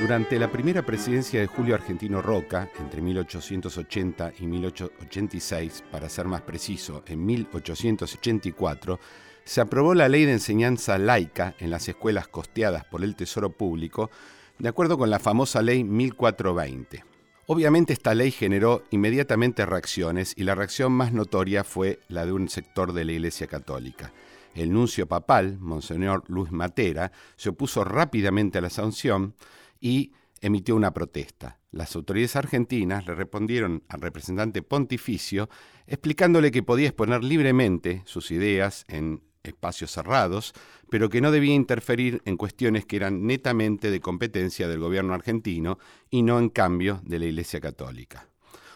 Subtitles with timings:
[0.00, 6.40] Durante la primera presidencia de Julio Argentino Roca, entre 1880 y 1886, para ser más
[6.40, 8.98] preciso, en 1884,
[9.44, 14.10] se aprobó la ley de enseñanza laica en las escuelas costeadas por el Tesoro Público,
[14.58, 17.04] de acuerdo con la famosa ley 1420.
[17.46, 22.48] Obviamente esta ley generó inmediatamente reacciones y la reacción más notoria fue la de un
[22.48, 24.14] sector de la Iglesia Católica.
[24.54, 29.34] El nuncio papal, Monseñor Luis Matera, se opuso rápidamente a la sanción
[29.80, 31.58] y emitió una protesta.
[31.70, 35.48] Las autoridades argentinas le respondieron al representante pontificio
[35.86, 40.52] explicándole que podía exponer libremente sus ideas en espacios cerrados,
[40.90, 45.78] pero que no debía interferir en cuestiones que eran netamente de competencia del gobierno argentino
[46.10, 48.28] y no en cambio de la Iglesia Católica.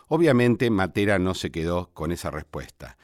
[0.09, 2.97] Obviamente Matera no se quedó con esa respuesta.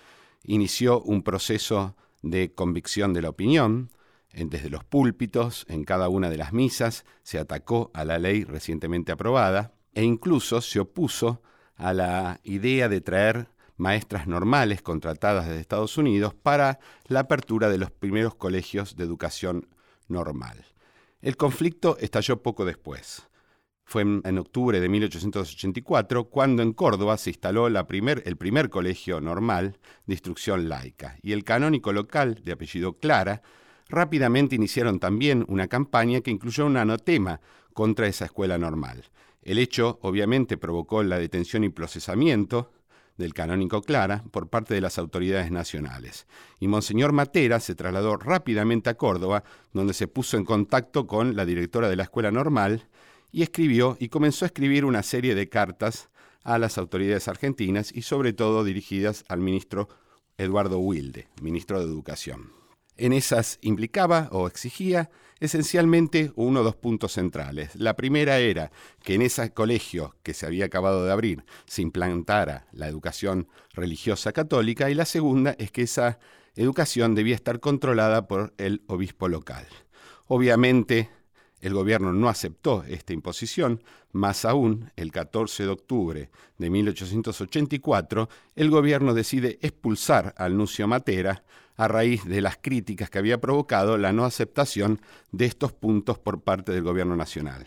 [0.45, 3.91] Inició un proceso de convicción de la opinión,
[4.33, 9.13] desde los púlpitos, en cada una de las misas, se atacó a la ley recientemente
[9.13, 11.43] aprobada e incluso se opuso
[11.75, 17.79] a la idea de traer maestras normales contratadas desde Estados Unidos para la apertura de
[17.79, 19.69] los primeros colegios de educación
[20.07, 20.65] normal.
[21.23, 23.27] El conflicto estalló poco después.
[23.85, 30.15] Fue en, octubre de 1884 cuando en Córdoba se instaló el primer colegio normal de
[30.15, 33.43] instrucción laica y el canónico local de apellido Clara
[33.91, 37.41] rápidamente iniciaron también una campaña que incluyó un anotema
[37.75, 39.05] contra esa escuela normal.
[39.43, 42.73] El hecho obviamente provocó la detención y procesamiento
[43.17, 46.27] del canónico Clara por parte de las autoridades nacionales.
[46.59, 51.45] Y Monseñor Matera se trasladó rápidamente a Córdoba, donde se puso en contacto con la
[51.45, 52.89] directora de la escuela normal
[53.31, 56.11] y escribió y comenzó a escribir una serie de cartas
[56.43, 59.89] a las autoridades argentinas y sobre todo dirigidas al ministro
[60.39, 62.60] Eduardo Wilde, ministro de Educación.
[62.97, 65.11] En esas implicaba o exigía
[65.41, 67.75] esencialmente uno o dos puntos centrales.
[67.75, 68.71] La primera era
[69.03, 74.33] que en ese colegio que se había acabado de abrir se implantara la educación religiosa
[74.33, 76.19] católica y la segunda es que esa
[76.57, 79.67] educación debía estar controlada por el obispo local.
[80.27, 81.11] Obviamente,
[81.61, 83.83] el gobierno no aceptó esta imposición,
[84.13, 91.45] más aún, el 14 de octubre de 1884, el gobierno decide expulsar al Nuncio Matera
[91.77, 95.01] a raíz de las críticas que había provocado la no aceptación
[95.33, 97.67] de estos puntos por parte del gobierno nacional.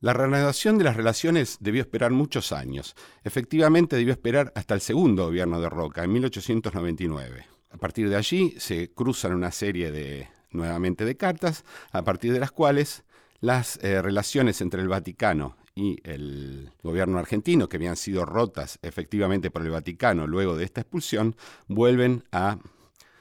[0.00, 2.94] La reanudación de las relaciones debió esperar muchos años.
[3.22, 7.46] Efectivamente debió esperar hasta el segundo gobierno de Roca, en 1899.
[7.70, 12.40] A partir de allí se cruzan una serie de, nuevamente, de cartas, a partir de
[12.40, 13.04] las cuales
[13.40, 19.50] las eh, relaciones entre el Vaticano y el gobierno argentino, que habían sido rotas efectivamente
[19.50, 21.36] por el Vaticano luego de esta expulsión,
[21.68, 22.58] vuelven a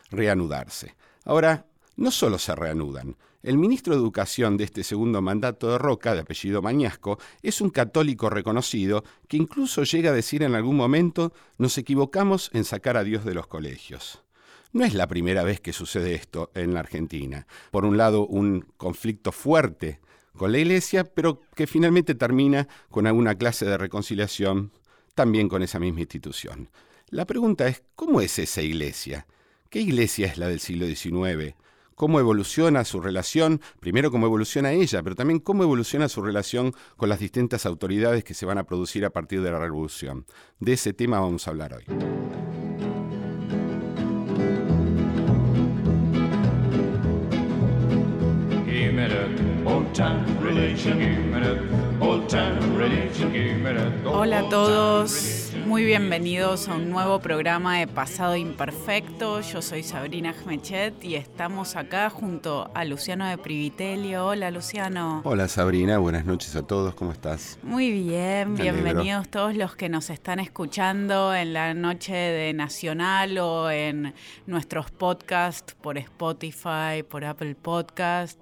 [0.10, 0.96] reanudarse.
[1.26, 6.14] Ahora, no solo se reanudan, el ministro de Educación de este segundo mandato de Roca,
[6.14, 11.32] de apellido Mañasco, es un católico reconocido que incluso llega a decir en algún momento
[11.58, 14.24] nos equivocamos en sacar a Dios de los colegios.
[14.74, 17.48] No es la primera vez que sucede esto en la Argentina.
[17.72, 20.02] Por un lado, un conflicto fuerte
[20.40, 24.72] con la Iglesia, pero que finalmente termina con alguna clase de reconciliación
[25.14, 26.70] también con esa misma institución.
[27.10, 29.28] La pregunta es, ¿cómo es esa Iglesia?
[29.70, 31.56] ¿Qué Iglesia es la del siglo XIX?
[31.94, 33.60] ¿Cómo evoluciona su relación?
[33.82, 38.34] Primero, cómo evoluciona ella, pero también cómo evoluciona su relación con las distintas autoridades que
[38.34, 40.26] se van a producir a partir de la Revolución.
[40.60, 41.84] De ese tema vamos a hablar hoy.
[49.94, 51.89] time relation.
[54.06, 55.52] Hola a todos.
[55.66, 59.42] Muy bienvenidos a un nuevo programa de Pasado Imperfecto.
[59.42, 64.28] Yo soy Sabrina Jmechet y estamos acá junto a Luciano de Privitelio.
[64.28, 65.22] Hola Luciano.
[65.26, 67.60] Hola Sabrina, buenas noches a todos, ¿cómo estás?
[67.64, 73.70] Muy bien, bienvenidos todos los que nos están escuchando en la noche de Nacional o
[73.70, 74.14] en
[74.48, 78.40] nuestros podcasts por Spotify, por Apple Podcast.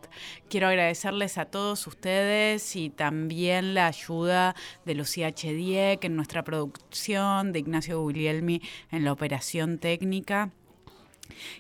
[0.48, 4.56] Quiero agradecerles a todos ustedes y también la ayuda
[4.86, 8.62] de Lucía Chedie, en nuestra producción de Ignacio Guglielmi
[8.92, 10.52] en la operación técnica.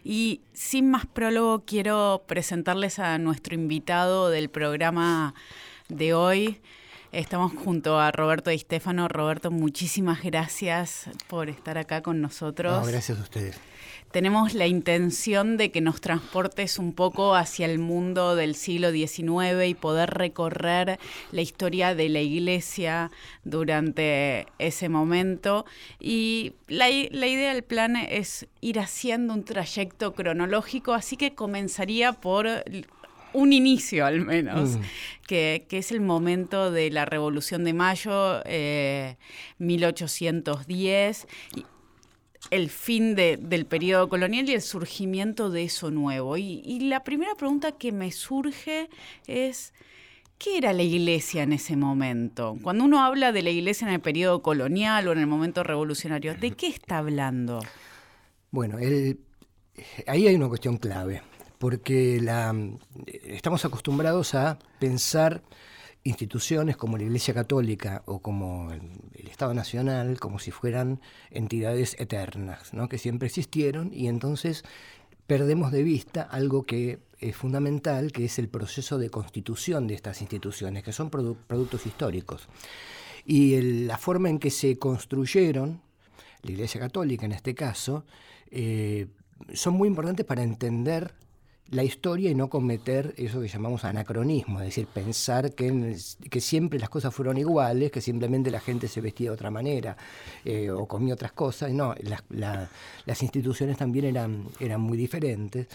[0.04, 5.34] Y sin más prólogo, quiero presentarles a nuestro invitado del programa
[5.90, 6.62] de hoy.
[7.12, 9.08] Estamos junto a Roberto Di Stefano.
[9.08, 12.88] Roberto, muchísimas gracias por estar acá con nosotros.
[12.88, 13.60] gracias a ustedes
[14.12, 19.68] tenemos la intención de que nos transportes un poco hacia el mundo del siglo XIX
[19.68, 21.00] y poder recorrer
[21.32, 23.12] la historia de la iglesia
[23.44, 25.66] durante ese momento.
[26.00, 32.48] Y la, idea del plan es ir haciendo un trayecto cronológico, así que comenzaría por
[33.34, 34.82] un inicio al menos, mm.
[35.28, 38.42] que, es el momento de la Revolución de Mayo,
[39.60, 41.24] 1810.
[41.56, 41.64] Eh,
[42.52, 46.38] el fin del periodo colonial y el surgimiento de eso nuevo.
[46.38, 48.90] y, la primera pregunta que me surge
[49.28, 49.74] es,
[50.38, 52.58] ¿Qué era la iglesia en ese momento?
[52.62, 56.36] Cuando uno habla de la iglesia en el periodo colonial o en el momento revolucionario,
[56.36, 57.60] ¿de qué está hablando?
[58.52, 59.18] Bueno, ahí
[60.06, 61.24] hay una cuestión clave,
[61.58, 62.22] porque
[63.26, 65.42] estamos acostumbrados a pensar
[66.04, 71.00] instituciones como la Iglesia Católica o como el, Estado Nacional como si fueran
[71.30, 72.90] entidades eternas, ¿no?
[72.90, 74.64] que siempre existieron y entonces
[75.28, 80.22] perdemos de vista algo que es fundamental, que es el proceso de constitución de estas
[80.22, 82.48] instituciones, que son productos históricos.
[83.26, 85.82] Y la forma en que se construyeron,
[86.44, 88.06] la Iglesia Católica en este caso,
[88.50, 89.08] eh,
[89.54, 91.14] son muy importantes para entender
[91.70, 95.96] la historia y no cometer eso que llamamos anacronismo, es decir, pensar que,
[96.30, 99.98] que siempre las cosas fueron iguales, que simplemente la gente se vestía de otra manera
[100.46, 101.72] eh, o comía otras cosas.
[101.72, 101.94] No,
[102.30, 105.68] las instituciones también eran, eran muy diferentes.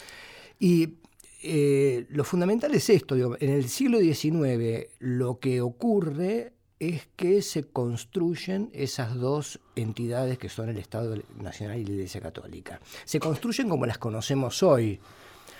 [0.58, 0.94] Y
[1.42, 7.64] eh, lo fundamental es esto, en el siglo XIX lo que ocurre es que se
[7.64, 12.80] construyen esas dos entidades que son el Estado Nacional y la Iglesia Católica.
[13.04, 14.98] Se construyen como las conocemos hoy,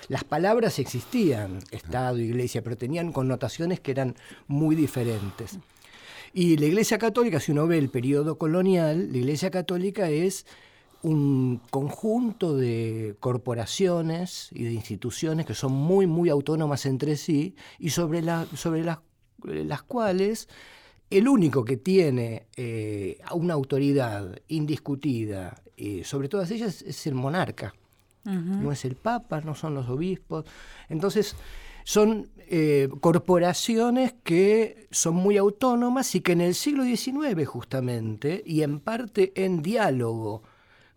[0.09, 4.15] las palabras existían, Estado, Iglesia, pero tenían connotaciones que eran
[4.47, 5.59] muy diferentes.
[6.33, 10.47] Y la Iglesia Católica, si uno ve el periodo colonial, la Iglesia Católica es
[11.03, 17.91] un conjunto de corporaciones y de instituciones que son muy, muy autónomas entre sí y
[17.91, 18.23] sobre,
[18.55, 18.99] sobre las,
[19.43, 20.49] las cuales
[21.11, 27.75] el único que tiene eh, una autoridad indiscutida eh, sobre todas ellas es el monarca
[28.25, 30.45] no es el Papa, no son los obispos.
[30.89, 31.37] Entonces,
[31.85, 38.63] son eh, corporaciones que son muy autónomas y que en el siglo XIX justamente, y
[38.63, 40.43] en parte en diálogo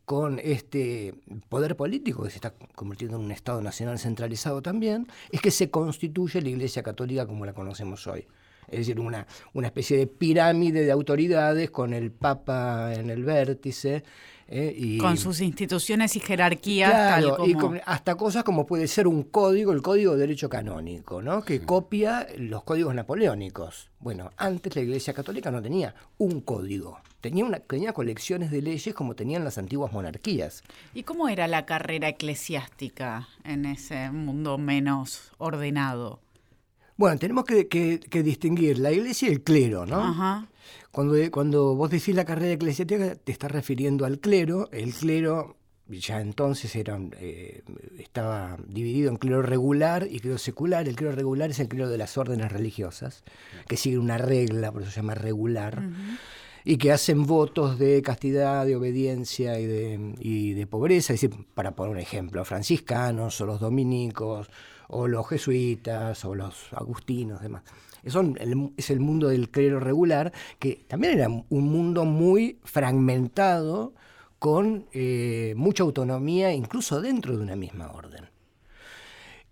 [0.05, 1.15] con este
[1.49, 5.71] poder político que se está convirtiendo en un Estado nacional centralizado también, es que se
[5.71, 8.27] constituye la Iglesia Católica como la conocemos hoy.
[8.67, 14.03] Es decir, una, una especie de pirámide de autoridades con el Papa en el vértice,
[14.47, 14.97] ¿eh?
[14.99, 16.91] con sus instituciones y jerarquías.
[16.91, 17.55] Claro, y
[17.85, 21.43] hasta cosas como puede ser un código, el código de derecho canónico, ¿no?
[21.43, 23.89] que copia los códigos napoleónicos.
[23.99, 28.93] Bueno, antes la Iglesia Católica no tenía un código, tenía, una, tenía colecciones de leyes
[28.93, 30.63] como tenían las antiguas monarquías.
[30.93, 36.19] ¿Y cómo era la carrera eclesiástica en ese mundo menos ordenado?
[36.97, 40.01] Bueno, tenemos que, que distinguir la iglesia y el clero, ¿no?
[40.01, 40.47] Ajá.
[40.91, 44.69] Cuando, cuando vos decís la carrera eclesiástica, te estás refiriendo al clero.
[44.71, 45.57] El clero
[45.87, 47.61] ya entonces era, eh,
[47.99, 50.87] estaba dividido en clero regular y clero secular.
[50.87, 53.23] El clero regular es el clero de las órdenes religiosas,
[53.67, 55.83] que siguen una regla, por eso se llama regular,
[56.63, 61.13] y que hacen votos de castidad, de obediencia y de, y de pobreza.
[61.13, 64.49] Es decir, para poner un ejemplo, franciscanos o los dominicos
[64.87, 67.63] o los jesuitas o los agustinos, demás
[68.05, 73.93] es el mundo del clero regular, que también era un mundo muy fragmentado,
[74.39, 78.29] con eh, mucha autonomía, incluso dentro de una misma orden.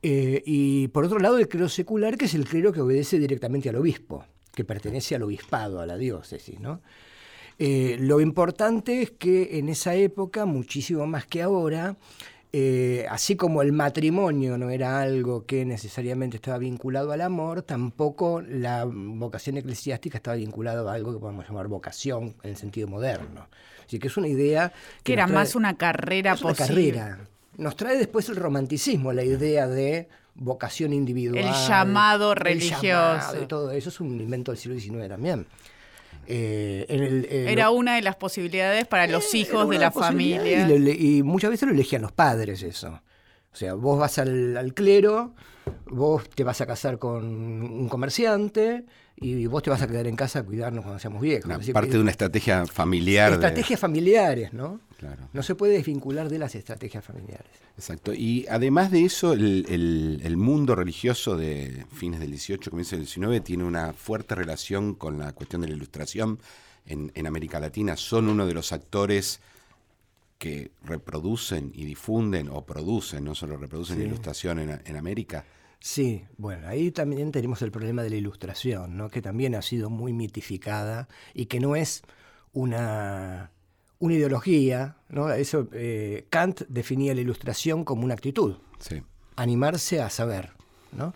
[0.03, 3.69] Eh, y por otro lado, el clero secular, que es el clero que obedece directamente
[3.69, 6.59] al obispo, que pertenece al obispado, a la diócesis.
[6.59, 6.81] ¿no?
[7.57, 11.97] Eh, lo importante es que en esa época, muchísimo más que ahora,
[12.55, 18.41] eh, así como el matrimonio no era algo que necesariamente estaba vinculado al amor, tampoco
[18.41, 23.47] la vocación eclesiástica estaba vinculada a algo que podemos llamar vocación en el sentido moderno.
[23.83, 24.71] Así que es una idea...
[25.01, 27.27] Que, era más una carrera es Una carrera.
[27.57, 31.43] Nos trae después el romanticismo, la idea de vocación individual.
[31.43, 33.41] El llamado religioso.
[33.41, 35.47] y todo eso es un invento del siglo XIX también.
[36.27, 40.67] Eh, era una de las posibilidades para los hijos de la familia.
[40.69, 43.01] Y, muchas veces lo elegían los padres eso.
[43.51, 45.35] O sea, vos vas al, clero,
[45.85, 50.15] vos te vas a casar con un comerciante y vos te vas a quedar en
[50.15, 51.51] casa a cuidarnos cuando seamos viejos.
[51.71, 53.33] parte de una estrategia familiar.
[53.33, 54.79] Estrategias familiares, ¿no?
[55.33, 57.51] No se puede desvincular de las estrategias familiares.
[57.77, 58.13] Exacto.
[58.13, 63.63] Y además de eso, el, mundo religioso de fines del 18, comienzo del 19, tiene
[63.63, 66.39] una fuerte relación con la cuestión de la ilustración
[66.85, 67.97] en, América Latina.
[67.97, 69.39] Son uno de los actores
[70.37, 75.45] que reproducen y difunden o producen, no solo reproducen la ilustración en, América.
[75.85, 79.09] Sí, bueno, ahí también tenemos el problema de la ilustración, ¿no?
[79.09, 82.03] que también ha sido muy mitificada y que no es
[82.53, 83.51] una
[83.99, 85.29] una ideología, ¿no?
[85.29, 88.55] Eso, eh, Kant definía la ilustración como una actitud,
[89.35, 90.51] animarse a saber,
[90.93, 91.13] ¿no?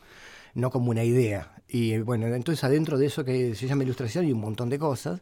[0.54, 1.64] no como una idea.
[1.70, 5.22] Y bueno, entonces adentro de eso que se llama ilustración hay un montón de cosas.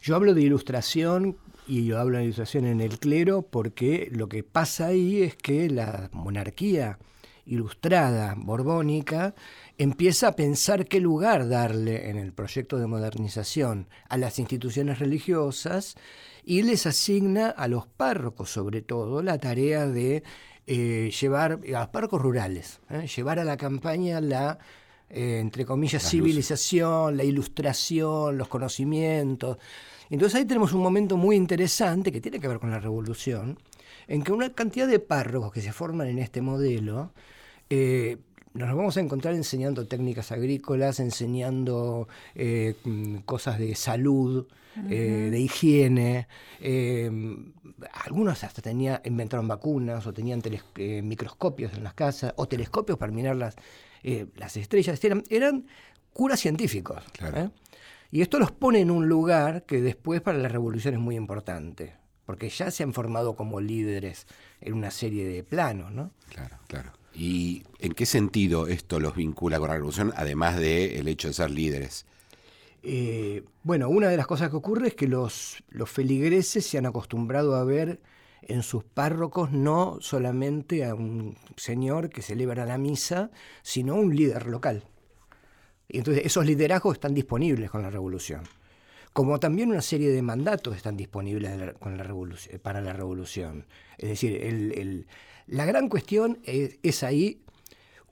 [0.00, 4.44] Yo hablo de ilustración y yo hablo de ilustración en el clero porque lo que
[4.44, 7.00] pasa ahí es que la monarquía
[7.46, 9.34] ilustrada borbónica
[9.78, 15.96] empieza a pensar qué lugar darle en el proyecto de modernización a las instituciones religiosas
[16.44, 20.22] y les asigna a los párrocos sobre todo la tarea de
[20.66, 23.06] eh, llevar, a los párrocos rurales, ¿eh?
[23.06, 24.58] llevar a la campaña la,
[25.08, 29.58] eh, entre comillas, civilización, la ilustración, los conocimientos.
[30.10, 33.58] Entonces ahí tenemos un momento muy interesante que tiene que ver con la revolución,
[34.08, 37.12] en que una cantidad de párrocos que se forman en este modelo,
[37.68, 44.46] nos vamos a encontrar enseñando técnicas agrícolas, enseñando mm, cosas de salud,
[44.76, 46.28] de higiene.
[48.04, 50.42] algunos hasta tenía, inventaron vacunas o tenían
[51.02, 53.56] microscopios en las casas o telescopios para mirar las,
[54.36, 55.02] las estrellas.
[55.02, 55.66] Eran, eran
[56.16, 57.02] curas científicos.
[58.10, 61.94] Y esto los pone en un lugar que después para la revolución es muy importante,
[62.24, 64.26] porque ya se han formado como líderes
[64.60, 66.12] en una serie de planos, ¿no?
[66.30, 66.92] Claro, claro.
[67.16, 71.50] ¿Y en qué sentido esto los vincula con la revolución, además del hecho de ser
[71.50, 72.04] líderes?
[72.82, 76.84] Eh, bueno, una de las cosas que ocurre es que los, los feligreses se han
[76.84, 78.00] acostumbrado a ver
[78.42, 83.30] en sus párrocos no solamente a un señor que celebra la misa,
[83.62, 84.84] sino a un líder local.
[85.88, 88.42] Y entonces esos liderazgos están disponibles con la revolución.
[89.14, 93.64] Como también una serie de mandatos están disponibles con la revolución, para la revolución.
[93.96, 95.06] Es decir,
[95.46, 97.42] la gran cuestión es ahí,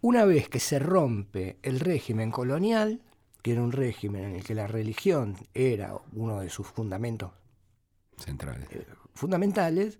[0.00, 3.00] una vez que se rompe el régimen colonial,
[3.42, 7.30] que era un régimen en el que la religión era uno de sus fundamentos
[8.16, 8.68] centrales.
[8.70, 9.98] Eh, fundamentales,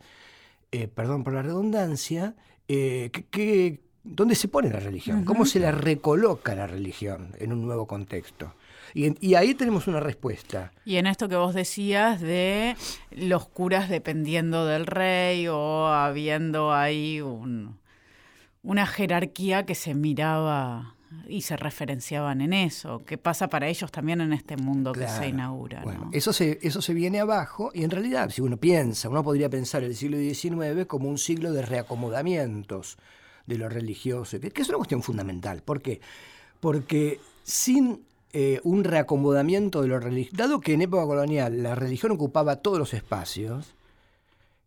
[0.73, 2.37] eh, perdón por la redundancia,
[2.69, 5.25] eh, que, ¿dónde se pone la religión?
[5.25, 8.55] ¿Cómo se la recoloca la religión en un nuevo contexto?
[8.93, 10.73] Y, ahí tenemos una respuesta.
[10.85, 12.77] Y en esto que vos decías de
[13.11, 17.21] los curas dependiendo del rey o habiendo ahí
[18.63, 20.95] una jerarquía que se miraba
[21.29, 23.03] y se referenciaban en eso.
[23.07, 25.83] ¿Qué pasa para ellos también en este mundo que se inaugura?
[26.13, 29.83] eso, se, eso se viene abajo y en realidad, si uno piensa, uno podría pensar
[29.85, 32.99] el siglo XIX como un siglo de reacomodamientos
[33.47, 35.63] de lo religioso, que, es una cuestión fundamental.
[35.63, 36.01] ¿Por qué?
[36.61, 38.03] Porque sin
[38.37, 42.81] eh, un reacomodamiento de lo religioso, dado que en época colonial la religión ocupaba todos
[42.81, 43.77] los espacios,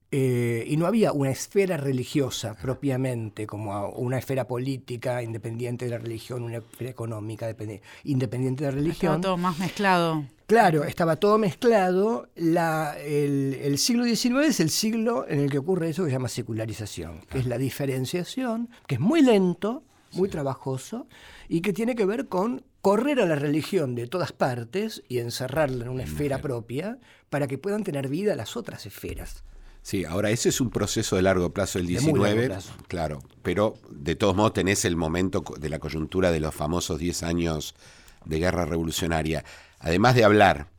[0.09, 5.97] eh, y no había una esfera religiosa propiamente, como una esfera política independiente de la
[5.97, 7.53] religión, una esfera económica
[8.05, 9.15] independiente de la religión.
[9.15, 10.23] Estaba todo más mezclado.
[10.45, 12.29] Claro, estaba todo mezclado.
[12.37, 17.19] el, siglo XIX es el siglo en el que ocurre eso que se llama secularización,
[17.29, 19.83] que es la diferenciación, que es muy lento,
[20.13, 21.05] muy trabajoso,
[21.49, 25.83] y que tiene que ver con correr a la religión de todas partes y encerrarla
[25.83, 29.43] en una esfera propia para que puedan tener vida las otras esferas.
[29.81, 34.37] Sí, ahora ese es un proceso de largo plazo del 19, claro, pero de todos
[34.37, 37.75] modos tenés el momento de la coyuntura de los famosos 10 años
[38.23, 39.43] de guerra revolucionaria.
[39.79, 40.69] Además de hablar,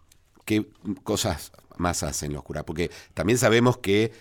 [0.46, 0.66] ¿qué
[1.02, 2.64] cosas más hacen los curas?
[2.64, 4.12] Porque también sabemos que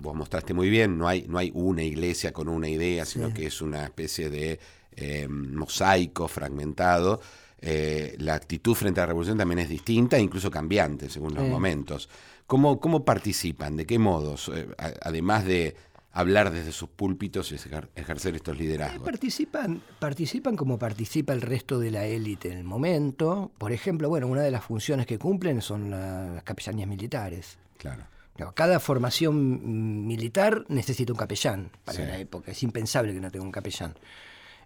[0.00, 3.44] vos mostraste muy bien, no hay, no hay una iglesia con una idea, sino que
[3.44, 4.60] es una especie de
[4.96, 7.20] eh, mosaico fragmentado.
[7.60, 12.08] Eh, la actitud frente a la revolución también es distinta, incluso cambiante según los momentos.
[12.46, 13.76] ¿Cómo, ¿Cómo participan?
[13.76, 14.50] ¿De qué modos?
[14.54, 14.68] Eh,
[15.02, 15.74] además de
[16.12, 17.56] hablar desde sus púlpitos y
[17.94, 19.04] ejercer estos liderazgos.
[19.04, 23.50] participan, participan como participa el resto de la élite en el momento.
[23.58, 27.58] Por ejemplo, bueno, una de las funciones que cumplen son las capellanías militares.
[27.76, 28.06] Claro.
[28.54, 32.50] Cada formación militar necesita un capellán para la época.
[32.50, 33.94] Es impensable que no tenga un capellán.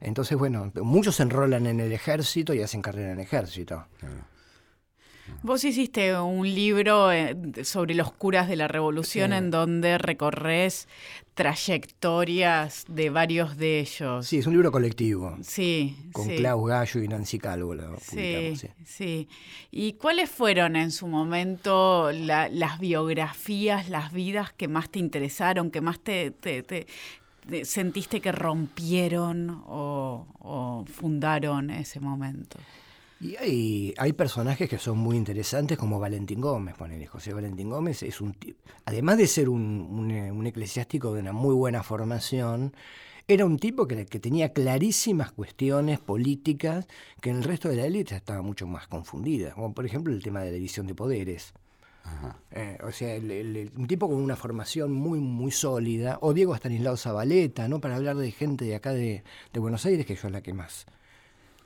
[0.00, 3.86] Entonces, bueno, muchos se enrolan en el ejército y hacen carrera en el ejército.
[3.98, 4.24] Claro.
[5.42, 10.86] Vos hiciste un libro eh, sobre los curas de la revolución en donde recorres
[11.34, 14.26] trayectorias de varios de ellos.
[14.26, 15.38] Sí, es un libro colectivo.
[15.42, 15.96] Sí.
[16.12, 18.54] Con Klaus Gallo y Nancy Calvo sí,
[18.84, 19.28] sí,
[19.70, 25.80] ¿Y cuáles fueron en su momento las biografías, las vidas que más te interesaron, que
[25.80, 26.34] más te,
[27.64, 32.58] sentiste que rompieron o, fundaron ese momento?
[33.20, 37.06] Y hay, hay personajes que son muy interesantes, como Valentín Gómez, ponele.
[37.06, 41.54] José Valentín Gómez es un tipo, además de ser un, un, eclesiástico de una muy
[41.54, 42.74] buena formación,
[43.28, 46.88] era un tipo que, que, tenía clarísimas cuestiones políticas
[47.20, 50.22] que en el resto de la élite estaba mucho más confundida, como por ejemplo el
[50.22, 51.52] tema de la división de poderes.
[52.52, 57.68] Eh, o sea, un tipo con una formación muy, muy sólida, o Diego Stanislao Zabaleta,
[57.68, 57.80] ¿no?
[57.80, 60.52] para hablar de gente de acá de, de Buenos Aires, que yo es la que
[60.52, 60.86] más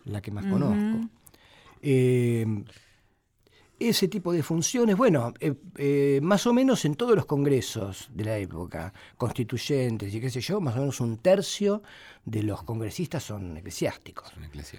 [0.04, 1.08] la que más conozco.
[1.82, 2.46] Eh,
[3.78, 8.24] ese tipo de funciones, bueno, eh, eh, más o menos en todos los congresos de
[8.24, 11.82] la época, constituyentes y qué sé yo, más o menos un tercio
[12.24, 14.32] de los congresistas son eclesiásticos.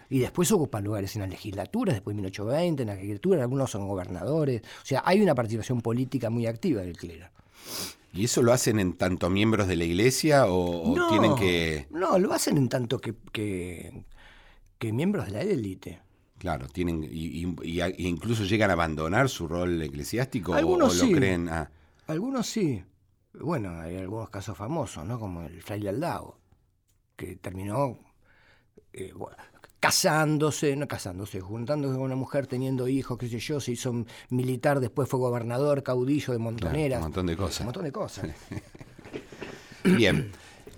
[0.10, 3.88] y después ocupan lugares en las legislaturas, después en 1820, en la agricultura, algunos son
[3.88, 4.62] gobernadores.
[4.62, 7.28] O sea, hay una participación política muy activa del clero.
[8.14, 11.88] ¿Y eso lo hacen en tanto miembros de la iglesia o, tienen que...?
[11.90, 16.05] No, lo hacen en tanto que, que miembros de la élite.
[16.46, 17.42] Claro, tienen y,
[17.98, 21.50] incluso llegan a abandonar su rol eclesiástico algunos o, lo creen.
[21.50, 21.72] Ah.
[22.06, 22.84] Algunos sí.
[23.34, 25.20] Bueno, hay algunos casos famosos, ¿no?
[25.20, 26.38] Como el fraile Aldao,
[27.16, 27.98] que terminó
[28.94, 29.12] eh,
[29.80, 34.80] casándose, no casándose, juntándose con una mujer, teniendo hijos, qué sé yo, se hizo militar,
[34.80, 37.00] después fue gobernador, caudillo de Montoneras.
[37.00, 37.62] un montón de cosas.
[37.62, 38.30] Un montón de cosas.
[39.84, 40.32] Bien.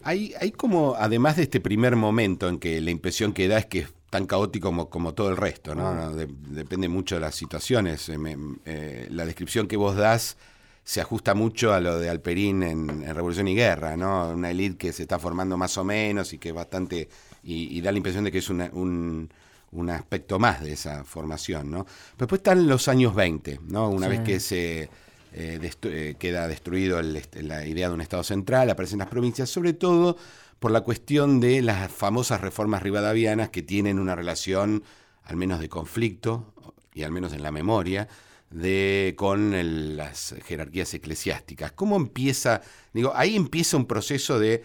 [0.04, 3.66] Hay, hay como, además de este primer momento en que la impresión que da es
[3.66, 6.14] que tan caótico como, como todo el resto, ¿no?
[6.14, 8.08] Depende mucho de las situaciones.
[8.10, 8.18] Eh,
[8.66, 10.38] eh, la descripción que vos das
[10.84, 14.30] se ajusta mucho a lo de Alperín en, Revolución y Guerra, ¿no?
[14.30, 17.10] Una élite que se está formando más o menos y que es bastante.
[17.44, 19.30] y, da la impresión de que es un,
[19.72, 21.84] un, aspecto más de esa formación, ¿no?
[21.84, 23.90] Pero después están los años 20, ¿no?
[23.90, 24.90] Una vez que se.
[25.34, 30.18] Eh, queda destruido la idea de un Estado central, aparecen las provincias, sobre todo
[30.60, 34.84] por la cuestión de las famosas reformas rivadavianas que tienen una relación,
[35.24, 36.54] al menos de conflicto,
[36.94, 38.08] y al menos en la memoria,
[38.50, 41.74] de, con las jerarquías eclesiásticas.
[41.74, 42.62] ¿Cómo empieza?
[42.94, 44.64] Digo, ahí empieza un proceso de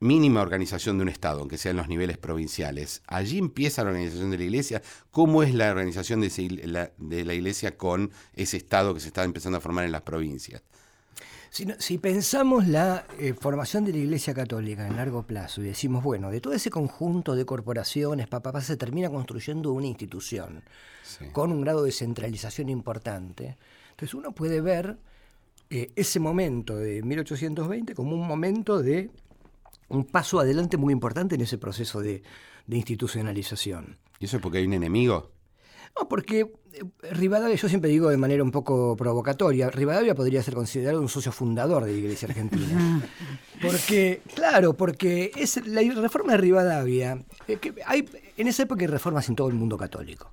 [0.00, 3.02] mínima organización de un Estado, aunque sea en los niveles provinciales.
[3.06, 4.82] Allí empieza la organización de la Iglesia.
[5.10, 9.56] ¿Cómo es la organización de, de la Iglesia con ese Estado que se está empezando
[9.58, 10.62] a formar en las provincias?
[11.78, 16.32] Si, pensamos la eh, formación de la Iglesia Católica en largo plazo y decimos, bueno,
[16.32, 20.64] de todo ese conjunto de corporaciones, papá, se termina construyendo una institución
[21.30, 23.56] con un grado de centralización importante.
[23.90, 24.98] Entonces uno puede ver
[25.70, 29.12] eh, ese momento de 1820 como un momento de
[29.90, 32.24] un paso adelante muy importante en ese proceso de,
[32.66, 33.96] de institucionalización.
[34.18, 35.30] ¿Y eso es porque hay un enemigo?
[35.98, 36.40] No, porque
[36.72, 41.08] eh, Rivadavia, yo siempre digo de manera un poco provocatoria, Rivadavia podría ser considerado un
[41.08, 43.02] socio fundador de la Iglesia Argentina.
[43.62, 48.88] Porque, claro, porque es la reforma de Rivadavia, eh, que hay, en esa época hay
[48.88, 50.32] reformas en todo el mundo católico,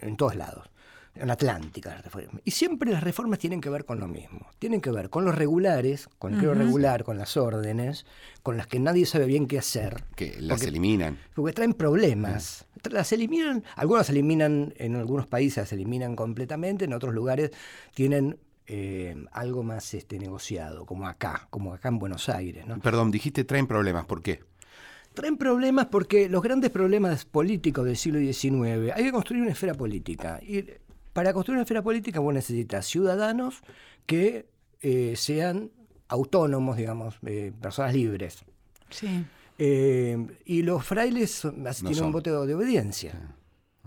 [0.00, 0.73] en todos lados
[1.16, 2.02] en Atlántica
[2.44, 4.48] Y siempre las reformas tienen que ver con lo mismo.
[4.58, 8.04] Tienen que ver con los regulares, con el clero regular, con las órdenes,
[8.42, 10.04] con las que nadie sabe bien qué hacer.
[10.16, 11.18] Que las eliminan.
[11.34, 12.66] Porque traen problemas.
[12.90, 17.50] Las eliminan, algunas eliminan, en algunos países las eliminan completamente, en otros lugares
[17.94, 22.66] tienen eh, algo más este, negociado, como acá, como acá en Buenos Aires.
[22.66, 22.78] ¿no?
[22.80, 24.40] Perdón, dijiste traen problemas, ¿por qué?
[25.14, 29.74] Traen problemas porque los grandes problemas políticos del siglo XIX, hay que construir una esfera
[29.74, 30.40] política.
[30.42, 30.64] Y
[31.14, 33.62] para construir una esfera política vos necesitas ciudadanos
[34.04, 34.46] que
[34.82, 35.70] eh, sean
[36.08, 38.44] autónomos, digamos, eh, personas libres.
[38.90, 39.24] Sí.
[39.56, 41.46] Eh, y los frailes
[41.80, 43.34] tienen un voto de obediencia.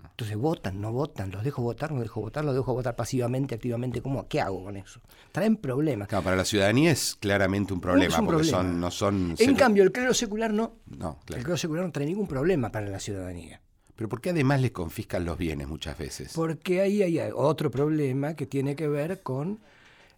[0.02, 4.02] Entonces votan, no votan, los dejo votar, no dejo votar, los dejo votar pasivamente, activamente.
[4.02, 4.26] ¿Cómo?
[4.26, 5.00] ¿Qué hago con eso?
[5.30, 6.08] Traen problemas.
[6.08, 9.36] Claro, para la ciudadanía es claramente un problema, porque Son, no son...
[9.38, 10.78] En cambio, el clero secular no.
[10.86, 11.38] No, claro.
[11.38, 13.60] El clero secular no trae ningún problema para la ciudadanía.
[13.98, 16.30] Pero ¿por qué además les confiscan los bienes muchas veces?
[16.32, 19.58] Porque ahí hay otro problema que tiene que ver con,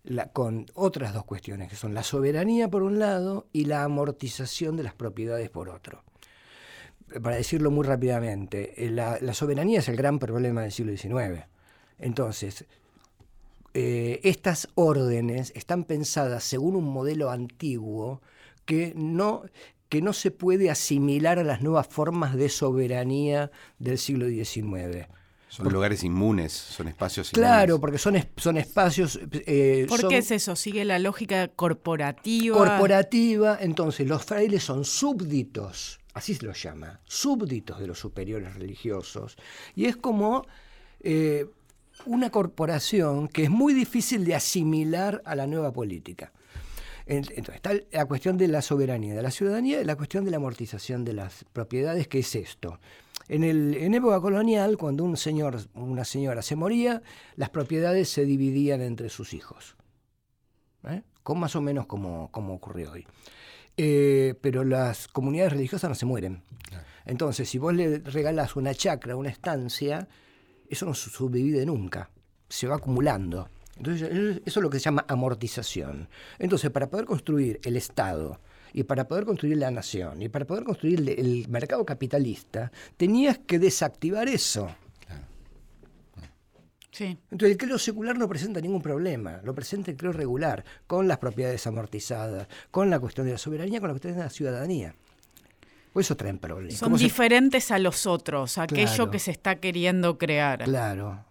[0.04, 4.76] la, con otras dos cuestiones, que son la soberanía por un lado y la amortización
[4.76, 6.04] de las propiedades por otro.
[7.22, 11.46] Para decirlo muy rápidamente, eh, la, soberanía es el gran problema del siglo XIX.
[11.98, 12.66] Entonces,
[13.72, 18.20] eh, estas órdenes están pensadas según un modelo antiguo
[18.66, 19.44] que no
[19.90, 25.08] que no se puede asimilar a las nuevas formas de soberanía del siglo XIX.
[25.48, 27.50] Son lugares inmunes, son espacios inmunes.
[27.50, 29.18] Claro, porque son, son espacios...
[29.32, 30.54] Eh, ¿Por qué es eso?
[30.54, 32.56] ¿Sigue la lógica corporativa?
[32.56, 39.36] Corporativa, entonces los frailes son súbditos, así se los llama, súbditos de los superiores religiosos.
[39.74, 40.46] Y es como
[41.00, 41.46] eh,
[42.06, 46.32] una corporación que es muy difícil de asimilar a la nueva política.
[47.10, 50.36] Entonces, está la cuestión de la soberanía de la ciudadanía y la cuestión de la
[50.36, 52.78] amortización de las propiedades, que es esto.
[53.26, 57.02] En, el, época colonial, cuando un señor, una señora se moría,
[57.34, 59.76] las propiedades se dividían entre sus hijos.
[60.88, 61.02] ¿eh?
[61.24, 63.06] Con más o menos como, como ocurre hoy.
[63.76, 66.44] Eh, pero las comunidades religiosas no se mueren.
[67.06, 70.06] Entonces, si vos le regalás una chacra, una estancia,
[70.68, 72.10] eso no se subdivide nunca.
[72.48, 73.48] Se va acumulando.
[73.80, 76.08] Entonces, eso es lo que se llama amortización.
[76.38, 78.38] Entonces, para poder construir el Estado
[78.74, 83.58] y para poder construir la nación y para poder construir el, mercado capitalista, tenías que
[83.58, 84.68] desactivar eso.
[86.90, 87.16] Sí.
[87.30, 91.16] Entonces el creo secular no presenta ningún problema, lo presenta el creo regular, con las
[91.16, 94.94] propiedades amortizadas, con la cuestión de la soberanía, con la cuestión de la ciudadanía.
[95.94, 96.78] Por eso traen problemas.
[96.78, 100.64] Son diferentes a los otros, a aquello que se está queriendo crear.
[100.64, 101.24] Claro.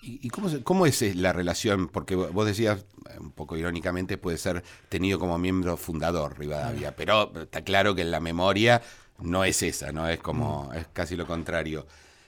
[0.00, 1.88] ¿Y, cómo, cómo, es la relación?
[1.88, 2.84] Porque vos decías,
[3.18, 8.10] un poco irónicamente, puede ser tenido como miembro fundador Rivadavia, pero está claro que en
[8.10, 8.80] la memoria
[9.20, 10.08] no es esa, ¿no?
[10.08, 11.86] Es como, es casi lo contrario.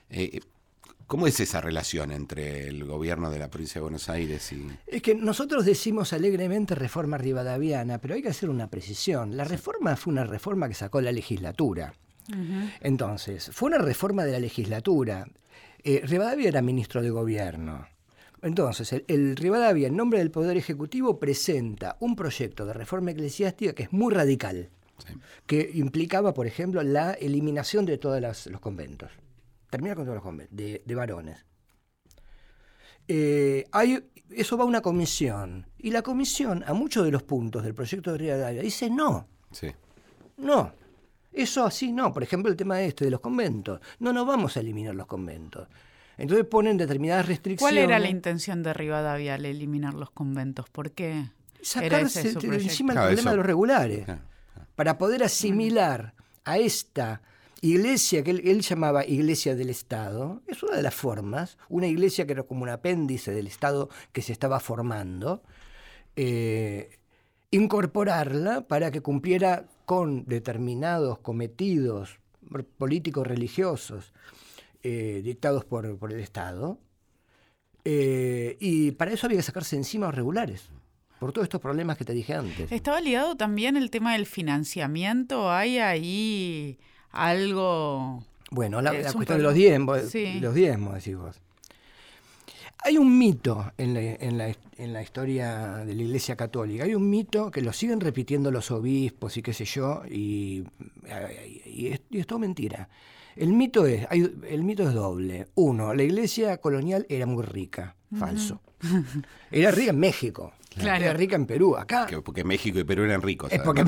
[0.09, 0.40] Eh,
[1.06, 4.68] ¿Cómo es esa relación entre el gobierno de la provincia de Buenos Aires y...?
[4.87, 9.37] Es que nosotros decimos alegremente reforma rivadaviana, pero hay que hacer una precisión.
[9.37, 11.94] La reforma fue una reforma que sacó la legislatura.
[12.80, 15.26] Entonces, fue una reforma de la legislatura.
[15.82, 17.86] Eh, Rivadavia era ministro de gobierno.
[18.42, 23.82] Entonces, el, Rivadavia, en nombre del Poder Ejecutivo, presenta un proyecto de reforma eclesiástica que
[23.84, 24.70] es muy radical,
[25.46, 29.10] que implicaba, por ejemplo, la eliminación de todos los conventos
[29.70, 31.46] termina con todos los hombres, de, varones.
[33.08, 35.66] Eh, hay, eso va a una comisión.
[35.78, 39.28] Y la comisión, a muchos de los puntos del proyecto de Rivadavia, dice no.
[39.52, 39.70] Sí.
[40.36, 40.72] No.
[41.32, 42.12] Eso así no.
[42.12, 43.80] Por ejemplo, el tema este de los conventos.
[43.98, 45.68] No, no vamos a eliminar los conventos.
[46.18, 47.74] Entonces ponen determinadas restricciones.
[47.74, 50.68] ¿Cuál era la intención de Rivadavia al eliminar los conventos?
[50.68, 51.30] ¿Por qué?
[51.62, 54.06] Sacarse de encima el problema de los regulares.
[54.74, 56.14] Para poder asimilar
[56.44, 57.22] a esta
[57.62, 62.32] iglesia que él, llamaba iglesia del Estado, es una de las formas, una iglesia que
[62.32, 65.42] era como un apéndice del Estado que se estaba formando,
[66.16, 66.98] eh,
[67.50, 72.20] incorporarla para que cumpliera con determinados cometidos
[72.79, 74.12] políticos religiosos
[74.85, 76.79] eh, dictados por, el Estado,
[77.85, 80.70] eh, y para eso había que sacarse encima los regulares
[81.18, 82.70] por todos estos problemas que te dije antes.
[82.70, 85.50] Estaba ligado también el tema del financiamiento.
[85.50, 86.79] Hay ahí
[87.11, 88.22] algo...
[88.53, 90.03] Bueno, la, cuestión de los diezmos,
[90.40, 91.42] los diezmos, decís vos.
[92.82, 96.94] Hay un mito en la, en, la, en la, historia de la Iglesia Católica, hay
[96.94, 100.64] un mito que lo siguen repitiendo los obispos y qué sé yo, y,
[101.66, 102.88] y, es, todo mentira.
[103.36, 105.48] El mito es, el mito es doble.
[105.54, 108.60] Uno, la Iglesia colonial era muy rica, falso.
[109.50, 111.04] Era rica en México, Claro.
[111.04, 111.76] Era rica en Perú.
[111.76, 112.06] Acá.
[112.24, 113.52] porque México y Perú eran ricos.
[113.52, 113.82] Es porque,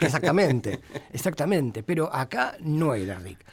[0.00, 0.80] exactamente,
[1.12, 1.82] exactamente.
[1.82, 3.46] Pero acá no era rica.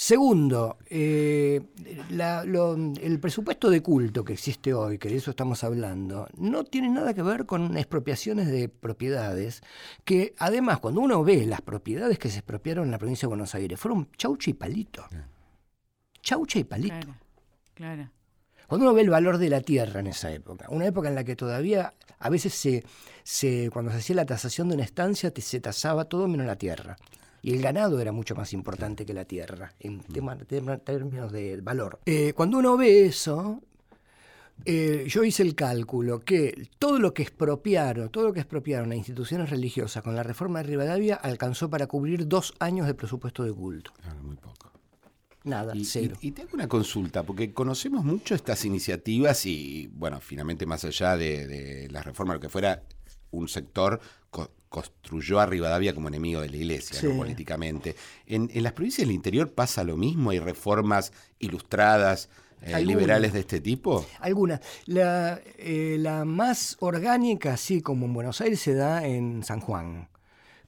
[0.00, 1.60] Segundo, eh,
[2.08, 7.14] el presupuesto de culto que existe hoy, que de eso estamos hablando, no tiene nada
[7.14, 9.60] que ver con expropiaciones de propiedades,
[10.04, 13.56] que además cuando uno ve las propiedades que se expropiaron en la provincia de Buenos
[13.56, 15.04] Aires, fueron chaucha y palito.
[16.22, 16.94] Chaucha y palito.
[16.94, 17.14] Claro,
[17.74, 18.10] claro.
[18.68, 21.24] Cuando uno ve el valor de la tierra en esa época, una época en la
[21.24, 22.84] que todavía a veces se,
[23.24, 26.96] se cuando se hacía la tasación de una estancia se tasaba todo menos la tierra.
[27.42, 32.00] Y el ganado era mucho más importante que la tierra, en términos de valor.
[32.04, 33.62] Eh, cuando uno ve eso,
[34.64, 38.96] eh, yo hice el cálculo que todo lo que expropiaron, todo lo que expropiaron a
[38.96, 43.52] instituciones religiosas con la reforma de Rivadavia alcanzó para cubrir dos años de presupuesto de
[43.52, 43.92] culto.
[44.02, 44.72] Claro, muy poco.
[45.44, 46.16] Nada, cero.
[46.20, 51.88] Y, tengo una consulta, porque conocemos mucho estas iniciativas y, bueno, finalmente más allá de,
[51.90, 52.82] la reforma, lo que fuera,
[53.30, 54.00] un sector
[54.68, 57.96] construyó a Rivadavia como enemigo de la iglesia, políticamente.
[58.26, 62.28] En, las provincias del interior pasa lo mismo, hay reformas ilustradas.
[62.60, 64.04] Eh, liberales de este tipo?
[64.18, 64.60] Algunas.
[64.86, 70.08] La, eh, la más orgánica, así como en Buenos Aires, se da en San Juan.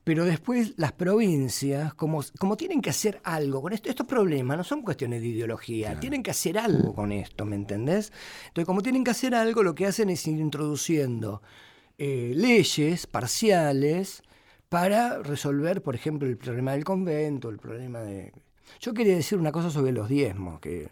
[0.05, 4.65] Pero después las provincias, como, como tienen que hacer algo con esto, estos problemas no
[4.65, 8.13] son cuestiones de ideología, tienen que hacer algo con esto, ¿me entendés?
[8.49, 11.43] Entonces, como tienen que hacer algo, lo que hacen es ir introduciendo
[12.03, 14.23] eh, leyes parciales
[14.71, 18.33] para resolver, por ejemplo, el problema del convento, el problema de...
[18.81, 20.89] Yo quería decir una cosa sobre los diezmos que,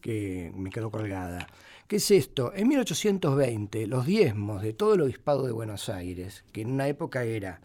[0.00, 1.48] que me quedó colgada.
[1.88, 2.52] ¿Qué es esto?
[2.54, 7.24] En 1820, los diezmos de todo el obispado de Buenos Aires, que en una época
[7.24, 7.60] era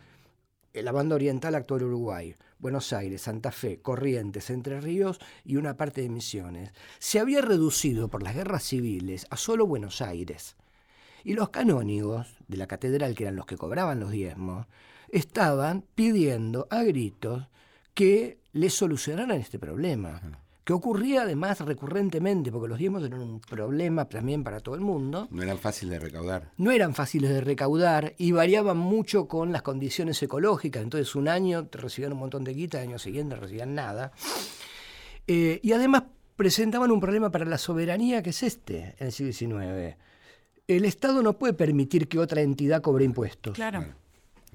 [0.74, 6.02] la banda oriental actual Uruguay, Buenos Aires, Santa Fe, Corrientes, Entre Ríos y una parte
[6.02, 10.56] de Misiones, se había reducido por las guerras civiles a solo Buenos Aires.
[11.24, 14.68] Y los canónigos de la catedral, que eran los que cobraban los diezmos,
[15.10, 17.48] estaban pidiendo a gritos
[17.94, 20.22] que les solucionaran este problema
[20.64, 25.28] que ocurría además recurrentemente, porque los diezmos eran un problema también para todo el mundo.
[25.32, 26.52] No eran fáciles de recaudar.
[26.58, 30.84] No eran fáciles de recaudar y variaban mucho con las condiciones ecológicas.
[30.84, 34.12] Entonces un año te recibían un montón de guita, el año siguiente recibían nada.
[35.28, 36.04] Eh, y además
[36.36, 39.98] presentaban un problema para la soberanía que es este en el siglo XIX.
[40.68, 43.56] El Estado no puede permitir que otra entidad cobre impuestos.
[43.56, 43.86] Claro.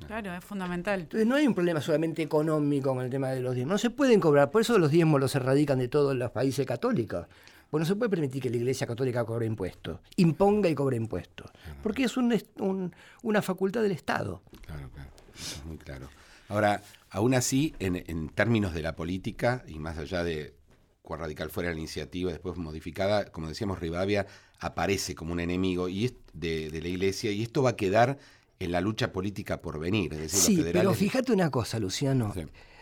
[0.06, 1.00] Claro, es fundamental.
[1.00, 3.72] Entonces no hay un problema solamente económico con el tema de los diezmos.
[3.72, 7.26] No se pueden cobrar, por eso los diezmos los erradican de todos los países católicos.
[7.70, 11.50] Pues no se puede permitir que la Iglesia Católica cobre impuestos, imponga y cobre impuestos,
[11.82, 14.40] porque es una facultad del Estado.
[14.64, 16.08] Claro, claro, eso es muy claro.
[16.48, 20.54] Ahora, aún así, en, términos de la política, y más allá de
[21.02, 24.26] cuán radical fuera la iniciativa, después modificada, como decíamos, Rivadavia
[24.58, 28.18] aparece como un enemigo y de, de la Iglesia, y esto va a quedar
[28.58, 30.12] en la lucha política por venir.
[30.14, 32.32] Es decir, sí, pero fíjate una cosa, Luciano.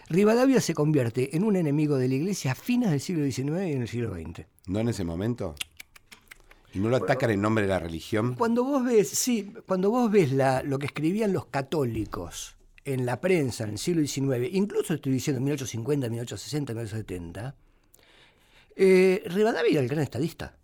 [0.08, 3.72] Rivadavia se convierte en un enemigo de la Iglesia a fines del siglo XIX y
[3.72, 4.46] en el siglo XX.
[4.66, 5.54] ¿No en ese momento?
[6.74, 8.34] ¿Y no lo atacan en nombre de la religión?
[8.34, 13.20] Cuando vos ves, sí, cuando vos ves la, lo que escribían los católicos en la
[13.20, 17.54] prensa en el siglo XIX, incluso estoy diciendo 1850, 1860, 1870,
[18.76, 20.56] eh, Rivadavia era el gran estadista.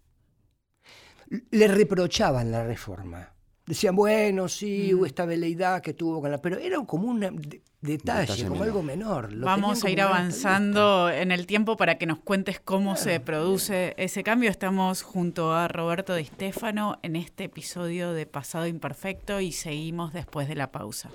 [1.31, 3.33] Le reprochaban la reforma
[3.71, 5.07] decían, bueno, sí, hubo mm.
[5.07, 6.38] esta veleidad que tuvo con la...
[6.38, 7.40] Pero era como un
[7.81, 9.35] detalle, como algo menor.
[9.37, 14.23] Vamos a ir avanzando en el tiempo para que nos cuentes cómo se produce ese
[14.23, 14.51] cambio.
[14.51, 20.49] Estamos junto a Roberto Di Stefano en este episodio de Pasado Imperfecto y seguimos después
[20.49, 21.11] de la pausa.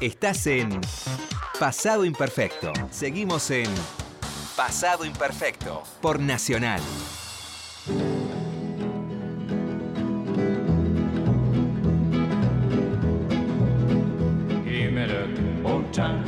[0.00, 0.80] Estás en
[1.60, 2.72] Pasado Imperfecto.
[2.90, 3.68] Seguimos en
[4.56, 6.80] Pasado Imperfecto por Nacional.
[15.98, 16.22] Bueno,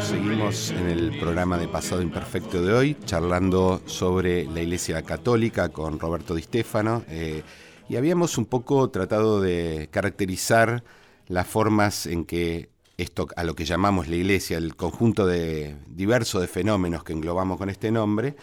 [0.00, 6.00] seguimos en el programa de Pasado Imperfecto de hoy, charlando sobre la Iglesia Católica con
[6.00, 7.04] Roberto Di Stefano.
[7.08, 7.44] Eh,
[7.88, 10.82] y habíamos un poco tratado de caracterizar
[11.28, 16.40] las formas en que esto, a lo que llamamos la Iglesia, el conjunto de diverso
[16.40, 18.34] de fenómenos que englobamos con este nombre,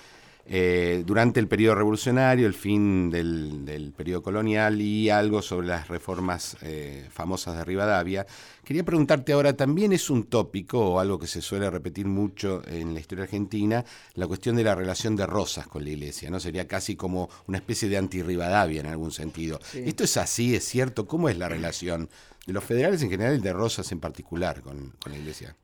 [0.45, 6.57] eh, durante el periodo revolucionario, el fin del, periodo colonial y algo sobre las reformas
[6.61, 8.25] eh, famosas de Rivadavia.
[8.63, 12.93] Quería preguntarte ahora, también es un tópico o algo que se suele repetir mucho en
[12.93, 16.39] la historia argentina, la cuestión de la relación de Rosas con la iglesia, ¿no?
[16.39, 19.59] Sería casi como una especie de anti-Rivadavia en algún sentido.
[19.73, 21.05] ¿Esto es así, es cierto?
[21.05, 22.09] ¿Cómo es la relación
[22.45, 25.55] de los federales en general y de Rosas en particular con, la iglesia?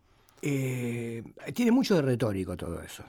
[0.41, 3.03] Eh, tiene mucho de retórico todo eso.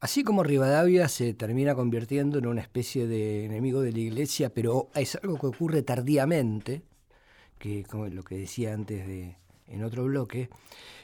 [0.00, 4.88] Así como Rivadavia se termina convirtiendo en una especie de enemigo de la iglesia, pero
[4.94, 6.82] es algo que ocurre tardíamente,
[7.58, 9.36] que como lo que decía antes de,
[9.68, 10.50] en otro bloque,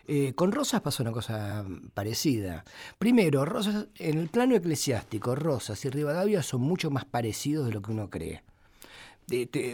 [0.07, 2.65] eh, con Rosas pasa una cosa parecida.
[2.99, 7.81] Primero, Rosas, en el plano eclesiástico, Rosas y Rivadavia son mucho más parecidos de lo
[7.81, 8.43] que uno cree.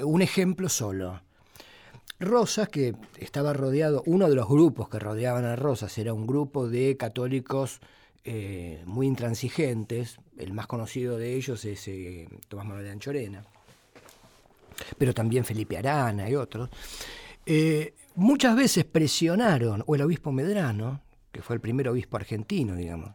[0.04, 1.22] un ejemplo solo.
[2.20, 6.68] Rosas, que estaba rodeado, uno de los grupos que rodeaban a Rosas era un grupo
[6.68, 7.81] de católicos
[8.24, 10.18] eh, muy intransigentes.
[10.37, 13.44] El más conocido de ellos es eh, Tomás Manuel de Anchorena,
[14.96, 16.70] pero también Felipe Arana y otros.
[17.46, 21.00] Eh, muchas veces presionaron, o el obispo Medrano,
[21.33, 23.14] que fue el primer obispo argentino, digamos,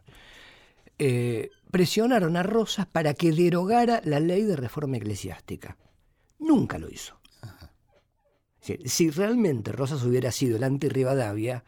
[1.70, 5.76] presionaron a Rosas para que derogara la ley de reforma eclesiástica.
[6.38, 7.18] Nunca lo hizo.
[8.64, 11.64] Si, realmente Rosas hubiera sido el anti-Rivadavia,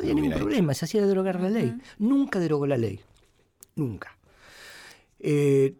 [0.00, 1.74] no había ningún problema, se hacía derogar la ley.
[1.98, 3.00] Nunca derogó la ley.
[3.76, 4.16] Nunca.
[5.18, 5.74] Eh,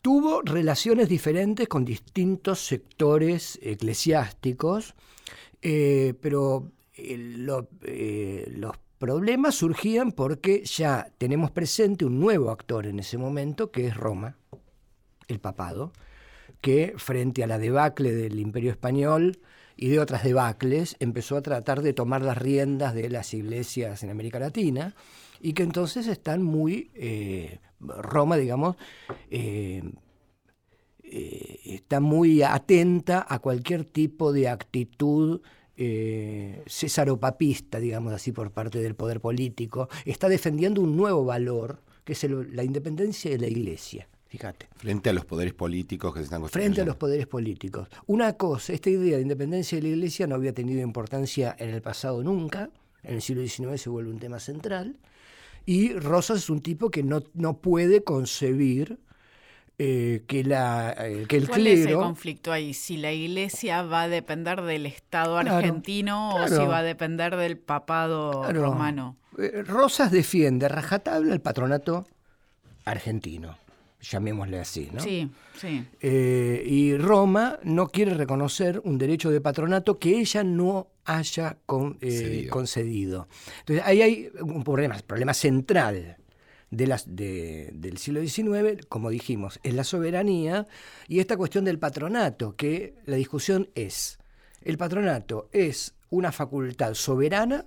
[0.00, 4.94] tuvo relaciones diferentes con distintos sectores eclesiásticos,
[5.60, 13.18] eh, pero eh, los problemas surgían porque ya tenemos presente un nuevo actor en ese
[13.18, 14.36] momento, que es Roma,
[15.26, 15.92] el papado,
[16.60, 19.40] que frente a la debacle del imperio español,
[19.82, 24.10] y de otras debacles, empezó a tratar de tomar las riendas de las iglesias en
[24.10, 24.94] América Latina
[25.40, 28.76] y que entonces están muy, eh, Roma, digamos,
[29.28, 29.82] eh,
[31.02, 35.40] eh, está muy atenta a cualquier tipo de actitud
[35.74, 42.22] césaropapista, digamos así, por parte del poder político, está defendiendo un nuevo valor, que es
[42.22, 44.06] la independencia de la iglesia.
[44.32, 44.66] Fíjate.
[44.76, 46.74] Frente a los poderes políticos que se están construyendo.
[46.74, 47.88] Frente a los poderes políticos.
[48.06, 51.82] Una cosa, esta idea de independencia de la Iglesia no había tenido importancia en el
[51.82, 52.70] pasado nunca.
[53.02, 54.96] En el siglo XIX se vuelve un tema central.
[55.66, 58.98] Y Rosas es un tipo que no, no puede concebir
[59.76, 61.80] eh, que, la, eh, que el ¿Cuál clero...
[61.82, 62.72] es el conflicto ahí?
[62.72, 67.58] Si la iglesia va a depender del Estado argentino o si va a depender del
[67.58, 69.14] papado romano.
[69.36, 72.06] Eh, Rosas defiende rajatabla el patronato
[72.86, 73.58] argentino
[74.02, 75.00] llamémosle así, ¿no?
[75.00, 75.86] Sí, sí.
[76.00, 81.58] Eh, y Roma no quiere reconocer un derecho de patronato que ella no haya
[82.00, 83.28] eh, concedido.
[83.60, 86.16] Entonces ahí hay un problema, problema central
[86.70, 90.66] de las, del siglo XIX, como dijimos, es la soberanía
[91.06, 94.18] y esta cuestión del patronato, que la discusión es,
[94.62, 97.66] ¿el patronato es una facultad soberana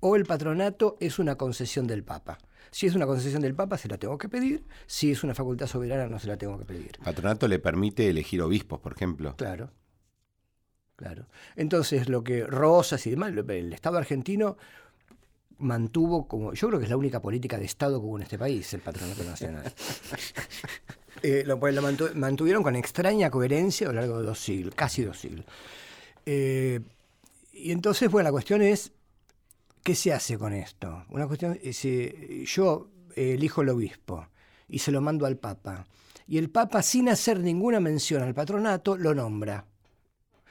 [0.00, 2.38] o el patronato es una concesión del Papa?
[2.76, 4.62] Si es una concesión del Papa, se la tengo que pedir.
[4.86, 6.98] Si es una facultad soberana, no se la tengo que pedir.
[7.02, 9.34] ¿Patronato le permite elegir obispos, por ejemplo?
[9.38, 9.70] Claro.
[10.94, 11.24] Claro.
[11.54, 14.58] Entonces, lo que Rosas y demás, el Estado argentino
[15.56, 16.52] mantuvo como.
[16.52, 18.80] Yo creo que es la única política de Estado que hubo en este país, el
[18.80, 19.72] patronato nacional.
[21.22, 21.74] Eh, lo, pues,
[22.14, 25.46] mantuvieron con extraña coherencia a lo largo de dos siglos, casi dos siglos.
[26.26, 26.80] Eh,
[27.54, 28.92] y entonces, bueno, la cuestión es
[29.86, 31.04] ¿Qué se hace con esto?
[31.10, 34.26] Una cuestión, si yo elijo el obispo
[34.68, 35.86] y se lo mando al Papa,
[36.26, 39.64] y el Papa, sin hacer ninguna mención al patronato, lo nombra.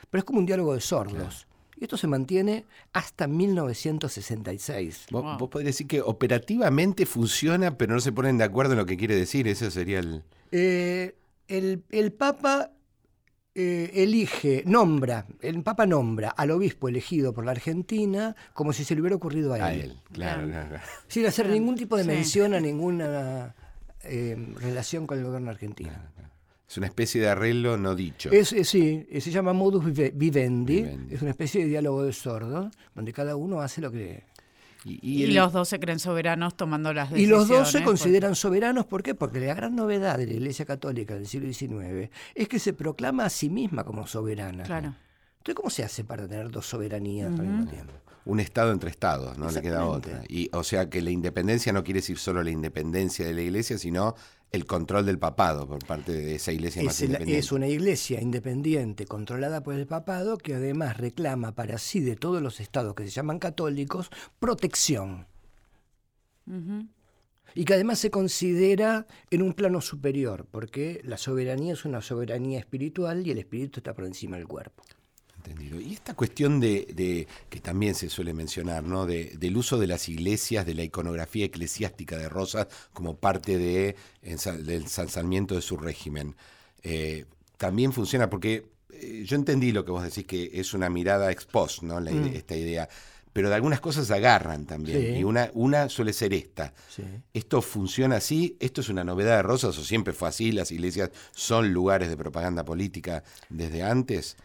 [0.09, 1.47] Pero es como un diálogo de sordos.
[1.75, 5.07] Y esto se mantiene hasta 1966.
[5.11, 8.95] ¿Vos, podrías decir que operativamente funciona, pero no se ponen de acuerdo en lo que
[8.95, 9.49] quiere decir.
[9.49, 10.23] Ese sería el...
[10.53, 11.13] Eh,
[11.49, 12.71] el, el Papa
[13.57, 18.95] eh, elige, nombra, el Papa nombra al obispo elegido por la Argentina como si se
[18.95, 19.63] le hubiera ocurrido a él.
[19.63, 20.75] A él, claro, claro.
[21.07, 23.55] Sin hacer ningún tipo de mención a ninguna
[24.03, 25.93] eh, relación con el gobierno argentino.
[26.67, 28.29] Es una especie de arreglo no dicho.
[28.29, 33.37] Es, sí, se llama modus vivendi, es una especie de diálogo de sordo, donde cada
[33.37, 34.25] uno hace lo que
[34.87, 37.27] y, los dos se creen soberanos tomando las decisiones.
[37.27, 39.15] Y los dos se consideran soberanos, ¿por qué?
[39.15, 43.25] Porque la gran novedad de la Iglesia Católica del siglo XIX es que se proclama
[43.25, 44.63] a sí misma como soberana.
[44.63, 44.93] Claro.
[45.37, 47.93] Entonces, ¿cómo se hace para tener dos soberanías al mismo tiempo?
[48.25, 50.23] Un Estado entre Estados, no le queda otra.
[50.27, 53.77] Y, o sea que la independencia no quiere decir solo la independencia de la Iglesia,
[53.77, 54.15] sino
[54.55, 57.39] el control del papado por parte de esa iglesia es más independiente.
[57.39, 62.41] Es una iglesia independiente controlada por el papado que además reclama para sí de todos
[62.41, 64.09] los estados que se llaman católicos
[64.39, 65.27] protección.
[67.53, 72.59] Y que además se considera en un plano superior, porque la soberanía es una soberanía
[72.59, 74.83] espiritual y el espíritu está por encima del cuerpo.
[75.59, 79.05] Y esta cuestión de, que también se suele mencionar, ¿no?
[79.05, 84.69] del uso de las iglesias, de la iconografía eclesiástica de Rosas como parte de, del
[84.69, 86.35] ensalzamiento de su régimen,
[86.83, 87.25] eh,
[87.57, 91.45] también funciona porque eh, yo entendí lo que vos decís, que es una mirada ex
[91.45, 91.99] post, ¿no?
[91.99, 92.27] Mm.
[92.35, 92.89] esta idea
[93.35, 95.17] pero de algunas cosas agarran también.
[95.17, 96.73] Y una, una suele ser esta.
[97.33, 98.55] ¿Esto funciona así?
[98.61, 100.53] ¿Esto es una novedad de Rosas o siempre fue así?
[100.53, 104.37] ¿Las iglesias son lugares de propaganda política desde antes?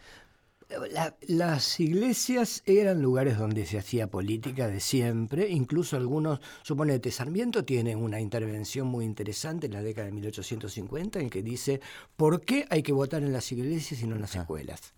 [1.27, 7.95] Las iglesias eran lugares donde se hacía política de siempre, incluso algunos, suponete, Sarmiento tiene
[7.95, 11.81] una intervención muy interesante en la década de 1850 en que dice,
[12.15, 14.41] ¿por qué hay que votar en las iglesias y no en las ah.
[14.41, 14.93] escuelas?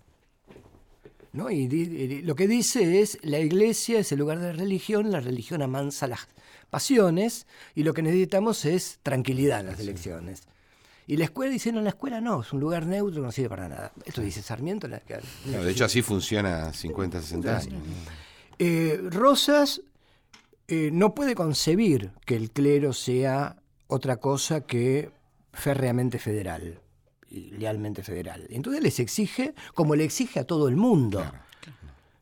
[1.32, 1.50] ¿No?
[1.50, 5.64] Y, lo que dice es, la iglesia es el lugar de la religión, la religión
[5.64, 6.28] amansa las
[6.70, 10.44] pasiones y lo que necesitamos es tranquilidad en las elecciones.
[11.08, 13.68] Y la escuela dice, no, la escuela no, es un lugar neutro, no sirve para
[13.68, 13.92] nada.
[14.06, 14.88] Esto dice Sarmiento.
[14.88, 15.02] La,
[15.46, 17.82] de hecho, así funciona 50, 60 años.
[18.60, 19.82] Eh, Rosas
[20.68, 25.12] eh, no puede concebir que el clero sea otra cosa que
[25.52, 26.80] férreamente federal,
[27.30, 28.48] y lealmente federal.
[28.50, 31.24] Entonces les exige, como le exige a todo el mundo,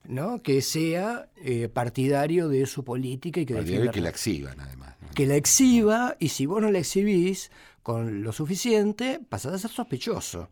[0.06, 0.41] ¿no?
[0.41, 3.54] que sea eh, partidario de su política y que,
[3.91, 4.96] que la exhiban, además.
[5.13, 7.52] Que la exhiba, y si vos no la exhibís,
[7.84, 10.50] con lo suficiente, pasas a ser sospechoso.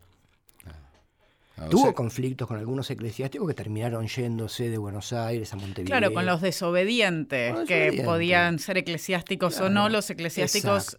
[1.56, 5.86] Ah, Tuvo conflictos con algunos eclesiásticos que terminaron yéndose de Buenos Aires a Montevideo.
[5.86, 10.96] Claro, con los desobedientes, que podían ser eclesiásticos o no, los eclesiásticos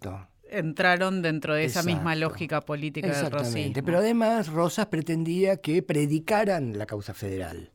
[0.52, 3.82] entraron dentro de esa misma lógica política del racismo.
[3.84, 7.72] Pero además Rosas pretendía que predicaran la causa federal.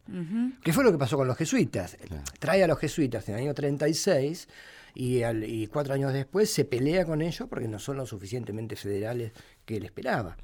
[0.63, 1.97] ¿Qué fue lo que pasó con los jesuitas?
[2.39, 4.49] Trae a los jesuitas en el año 36
[4.97, 9.33] y, cuatro años después se pelea con ellos porque no son lo suficientemente federales
[9.65, 10.37] que él esperaba.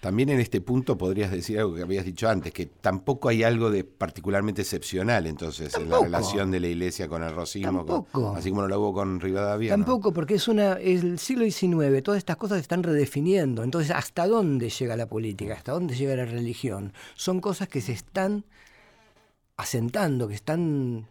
[0.00, 3.70] También en este punto podrías decir algo que habías dicho antes, que tampoco hay algo
[3.70, 8.62] de particularmente excepcional entonces en la relación de la iglesia con el rosismo, así como
[8.62, 9.70] no lo hubo con Rivadavia.
[9.70, 13.64] Tampoco, porque es una el siglo XIX, todas estas cosas se están redefiniendo.
[13.64, 15.54] Entonces, ¿hasta dónde llega la política?
[15.54, 16.92] ¿Hasta dónde llega la religión?
[17.16, 18.44] Son cosas que se están
[19.56, 21.08] asentando, que están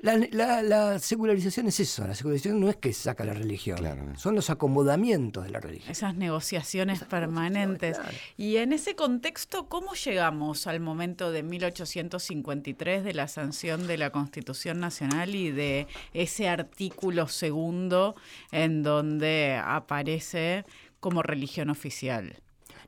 [0.00, 5.44] la, secularización es eso, la secularización no es que saca la religión, son los acomodamientos
[5.44, 5.90] de la religión.
[5.90, 7.98] Esas negociaciones permanentes.
[8.36, 14.10] Y en ese contexto, ¿cómo llegamos al momento de 1853 de la sanción de la
[14.10, 18.14] Constitución Nacional y de ese artículo segundo
[18.52, 20.64] en donde aparece
[21.00, 22.36] como religión oficial?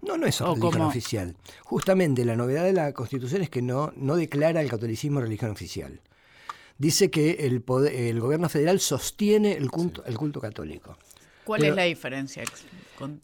[0.02, 1.36] No, no es religión oficial.
[1.64, 6.00] Justamente la novedad de la Constitución es que no, no declara el catolicismo religión oficial
[6.80, 7.62] dice que el,
[7.92, 10.96] el gobierno federal sostiene el culto, el culto católico.
[11.44, 12.42] ¿Cuál es la diferencia?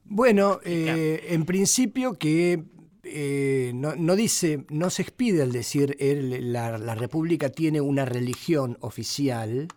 [0.05, 2.63] bueno, eh, en principio que
[3.03, 9.69] eh, no, dice, no se expide al decir la, la, República tiene una religión oficial,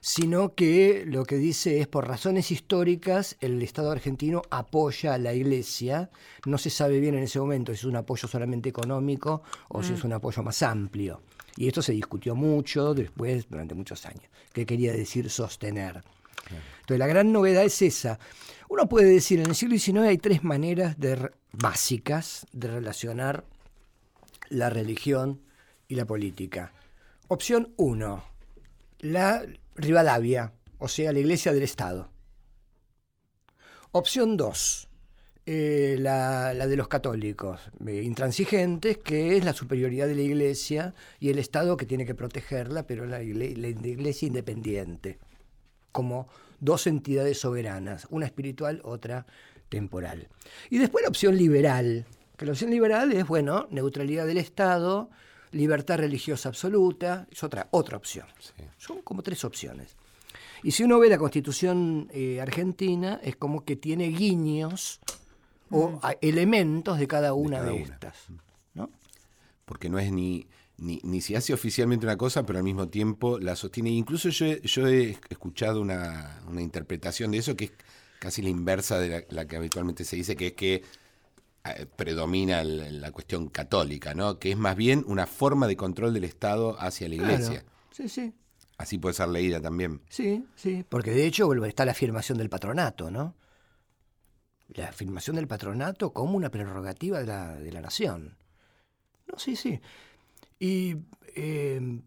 [0.00, 5.34] sino que lo que dice es por razones históricas el Estado argentino apoya a la
[5.34, 6.10] Iglesia.
[6.46, 9.94] No se sabe bien en ese momento si es un apoyo solamente económico o si
[9.94, 10.06] es mm.
[10.06, 11.20] un apoyo más amplio.
[11.56, 14.24] Y esto se discutió mucho después, durante muchos años.
[14.52, 16.02] ¿Qué quería decir sostener?
[16.80, 18.18] Entonces la gran novedad es esa.
[18.68, 20.96] Uno puede decir, en el siglo XIX hay tres maneras
[21.52, 23.44] básicas de relacionar
[24.48, 25.40] la religión
[25.88, 26.72] y la política.
[27.28, 28.24] Opción 1,
[29.00, 29.44] la
[29.74, 32.10] Rivadavia, o sea, la Iglesia del Estado.
[33.92, 34.88] Opción 2,
[35.46, 41.30] eh, la, de los católicos, eh, intransigentes, que es la superioridad de la Iglesia y
[41.30, 45.20] el Estado que tiene que protegerla, pero la, la Iglesia independiente,
[45.92, 46.28] como
[46.58, 49.24] dos entidades soberanas, una espiritual, otra
[49.68, 50.28] temporal.
[50.68, 55.10] Y después la opción liberal, que la opción liberal es, bueno, neutralidad del Estado,
[55.52, 58.26] libertad religiosa absoluta, es otra, otra opción.
[58.78, 59.96] Son como tres opciones.
[60.62, 65.00] Y si uno ve la constitución eh, argentina, es como que tiene guiños
[65.70, 66.00] o mm.
[66.20, 68.16] elementos de cada una de, estas.
[68.74, 68.90] ¿no?
[69.64, 70.46] Porque no es ni,
[70.78, 73.90] ni, ni, se hace oficialmente una cosa, pero al mismo tiempo la sostiene.
[73.90, 77.72] Incluso yo, yo he escuchado una, una, interpretación de eso que es
[78.18, 80.82] casi la inversa de la que habitualmente se dice, que es que
[81.64, 84.38] eh, predomina la cuestión católica, ¿no?
[84.38, 87.64] Que es más bien una forma de control del Estado hacia la Iglesia.
[87.90, 88.32] Sí, sí.
[88.78, 90.02] Así puede ser leída también.
[90.08, 93.34] Sí, sí, porque de hecho está la afirmación del patronato, ¿no?
[94.74, 98.36] La afirmación del patronato como una prerrogativa de la, de la nación.
[99.26, 99.80] No, sí, sí.
[100.58, 100.96] Y
[101.34, 102.00] eh,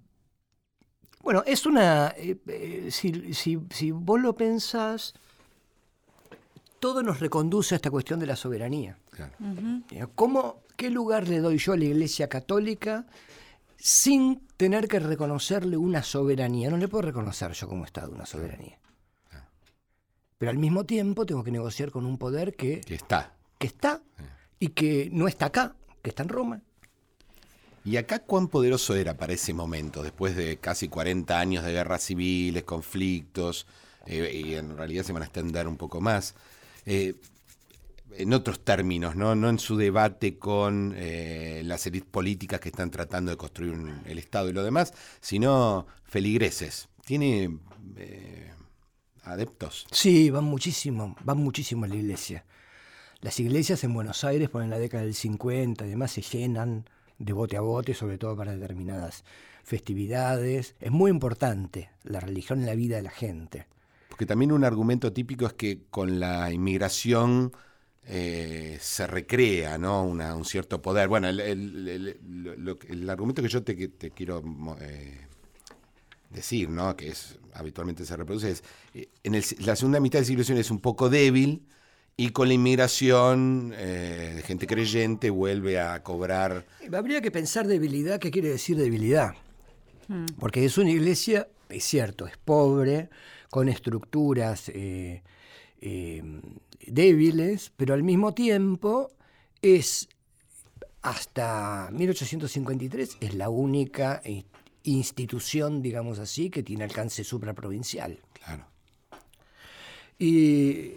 [1.22, 2.14] bueno, es una.
[2.18, 5.14] Eh, si, si, si, vos lo pensás,
[6.80, 8.98] todo nos reconduce a esta cuestión de la soberanía.
[10.16, 13.06] ¿Cómo, ¿Qué lugar le doy yo a la Iglesia Católica
[13.76, 16.70] sin tener que reconocerle una soberanía?
[16.70, 18.79] No le puedo reconocer yo como Estado una soberanía.
[20.40, 23.36] Pero al mismo tiempo tengo que negociar con un poder que, que está.
[23.60, 24.02] Que está
[24.58, 26.62] y que no está acá, que está en Roma.
[27.86, 32.04] ¿Y acá cuán poderoso era para ese momento, después de casi 40 años de guerras
[32.04, 33.68] civiles, conflictos,
[34.06, 36.36] eh, y en realidad se van a extender un poco más?
[36.86, 37.16] Eh,
[38.18, 39.36] en otros términos, ¿no?
[39.36, 43.76] no en su debate con eh, las élites políticas que están tratando de construir
[44.06, 46.90] el Estado y lo demás, sino feligreses.
[47.06, 47.58] ¿Tiene
[47.98, 48.52] eh,
[49.30, 49.88] adeptos?
[49.92, 52.46] Sí, van muchísimo, van muchísimo a la iglesia.
[53.22, 56.86] Las iglesias en Buenos Aires, por en la década del 50 y demás, se llenan
[57.18, 59.24] de bote a bote, sobre todo para determinadas
[59.64, 60.76] festividades.
[60.80, 63.68] Es muy importante la religión en la vida de la gente.
[64.10, 67.52] Porque también un argumento típico es que con la inmigración
[68.12, 70.04] eh, se recrea ¿no?
[70.04, 71.08] un cierto poder.
[71.08, 72.18] Bueno, el,
[73.08, 73.76] argumento que yo te,
[74.12, 74.44] quiero
[74.82, 75.28] eh,
[76.30, 76.96] decir, ¿no?
[76.96, 78.64] que es habitualmente se reproduce, es
[78.94, 79.34] eh, en
[79.66, 81.66] la segunda mitad del siglo XIX es un poco débil
[82.16, 86.66] y con la inmigración de gente creyente vuelve a cobrar...
[86.92, 89.36] Habría que pensar debilidad, ¿qué quiere decir debilidad?
[90.10, 90.26] Hmm.
[90.38, 93.10] Porque es una iglesia, es cierto, es pobre,
[93.50, 94.70] con estructuras
[96.86, 99.12] débiles, pero al mismo tiempo
[99.62, 100.10] es
[101.02, 104.59] hasta 1853 es la única institución,
[105.82, 108.20] digamos así, que tiene alcance supraprovincial.
[108.34, 108.66] Claro.
[110.18, 110.96] Y,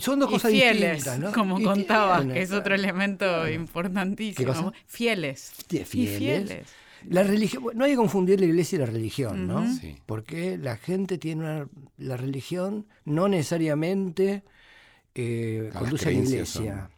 [0.00, 1.32] son dos cosas distintas, ¿no?
[1.32, 4.72] Como contabas, que es otro elemento importantísimo.
[4.86, 5.52] Fieles.
[5.84, 6.66] fieles.
[7.08, 9.66] La religión, no hay que confundir la iglesia y la religión, ¿no?
[10.06, 11.68] Porque la gente tiene una,
[11.98, 14.44] la religión no necesariamente
[15.14, 16.90] eh, conduce a la iglesia.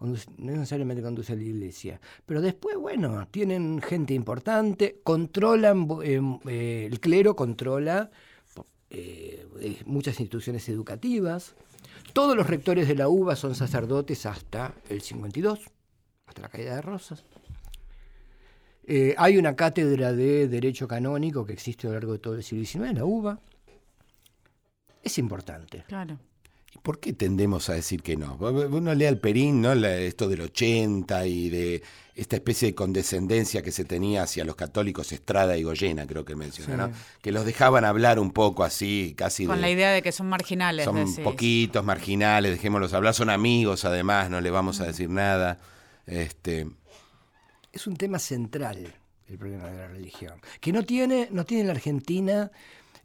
[0.00, 0.16] No
[0.52, 2.00] necesariamente conduce a la iglesia.
[2.24, 8.10] Pero después, bueno, tienen gente importante, controlan, eh, eh, el clero controla
[9.84, 11.54] muchas instituciones educativas.
[12.14, 15.60] Todos los rectores de la UBA son sacerdotes hasta el 52,
[16.26, 17.24] hasta la caída de Rosas.
[19.18, 22.64] hay una cátedra de Derecho Canónico que existe a lo largo de todo el siglo
[22.64, 23.40] XIX, la UBA.
[25.02, 25.84] Es importante.
[25.86, 26.18] Claro.
[26.82, 28.36] ¿Por qué tendemos a decir que no?
[28.36, 29.72] Uno lee al Perín, ¿no?
[29.72, 31.82] esto del 80 y de
[32.14, 36.34] esta especie de condescendencia que se tenía hacia los católicos, Estrada y Goyena, creo que
[36.34, 36.92] menciona, ¿no?
[37.22, 39.46] Que los dejaban hablar un poco así, casi.
[39.46, 40.84] Con la idea de que son marginales.
[40.84, 45.60] Son poquitos, marginales, dejémoslos hablar, son amigos además, no le vamos a decir nada.
[46.06, 46.66] Este...
[47.72, 48.94] Es un tema central
[49.28, 52.50] el problema de la religión, que no tiene, no tiene la Argentina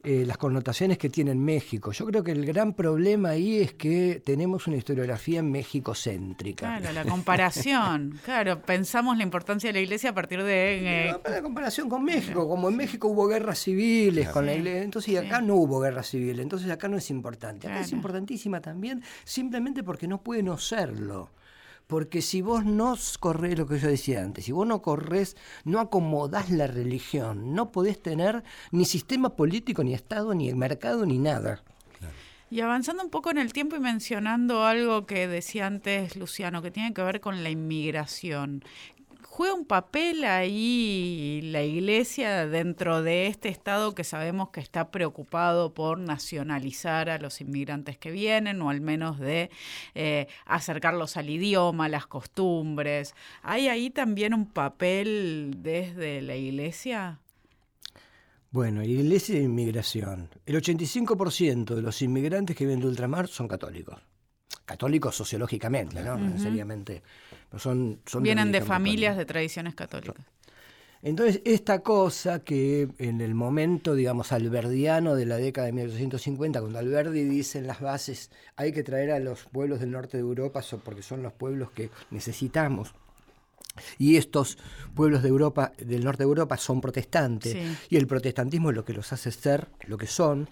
[0.06, 1.94] eh, las connotaciones que tiene en México.
[1.94, 6.80] Yo creo que el gran problema ahí es que tenemos una historiografía México-céntrica.
[6.80, 8.20] Claro, la comparación.
[8.26, 11.08] claro, pensamos la importancia de la iglesia a partir de...
[11.08, 15.18] Eh, la comparación con México, como en México hubo guerras civiles con la iglesia, entonces
[15.18, 17.68] acá no hubo guerra civil, entonces acá no es importante.
[17.68, 21.30] Acá es importantísima también simplemente porque no puede no serlo.
[21.94, 25.80] Porque si vos no corres lo que yo decía antes, si vos no corres, no
[25.80, 31.62] acomodás la religión, no podés tener ni sistema político, ni Estado, ni mercado, ni nada.
[32.50, 36.72] Y avanzando un poco en el tiempo y mencionando algo que decía antes Luciano, que
[36.72, 38.64] tiene que ver con la inmigración.
[39.36, 45.74] ¿Juega un papel ahí la Iglesia dentro de este Estado que sabemos que está preocupado
[45.74, 49.50] por nacionalizar a los inmigrantes que vienen o al menos de
[49.96, 53.16] eh, acercarlos al idioma, las costumbres?
[53.42, 57.20] ¿Hay ahí también un papel desde la Iglesia?
[58.52, 60.30] Bueno, Iglesia de Inmigración.
[60.46, 64.00] El 85% de los inmigrantes que vienen de ultramar son católicos
[64.66, 66.38] católicos sociológicamente, ¿no?
[66.38, 67.04] Seriamente.
[67.58, 70.26] son, Vienen de, familias de tradiciones católicas.
[71.02, 76.80] Entonces, esta cosa que en el momento, digamos, alberdiano de la década de 1850, cuando
[76.80, 80.62] Alberdi dice en las bases hay que traer a los pueblos del norte de Europa
[80.84, 82.94] porque son los pueblos que necesitamos,
[83.98, 84.58] y estos
[84.96, 87.58] pueblos de Europa, del norte de Europa, son protestantes,
[87.90, 90.48] y el protestantismo es lo que los hace ser lo que son,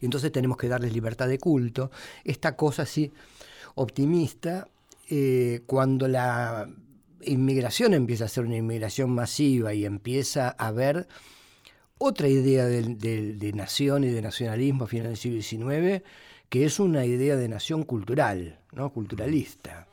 [0.00, 1.90] y entonces tenemos que darles libertad de culto.
[2.24, 3.12] Esta cosa así
[3.74, 4.68] optimista,
[5.10, 6.68] eh, cuando la
[7.22, 11.08] inmigración empieza a ser una inmigración masiva y empieza a haber
[11.98, 16.02] otra idea de, nación y de nacionalismo a finales del siglo XIX,
[16.48, 18.92] que es una idea de nación cultural, ¿no?
[18.92, 19.86] culturalista.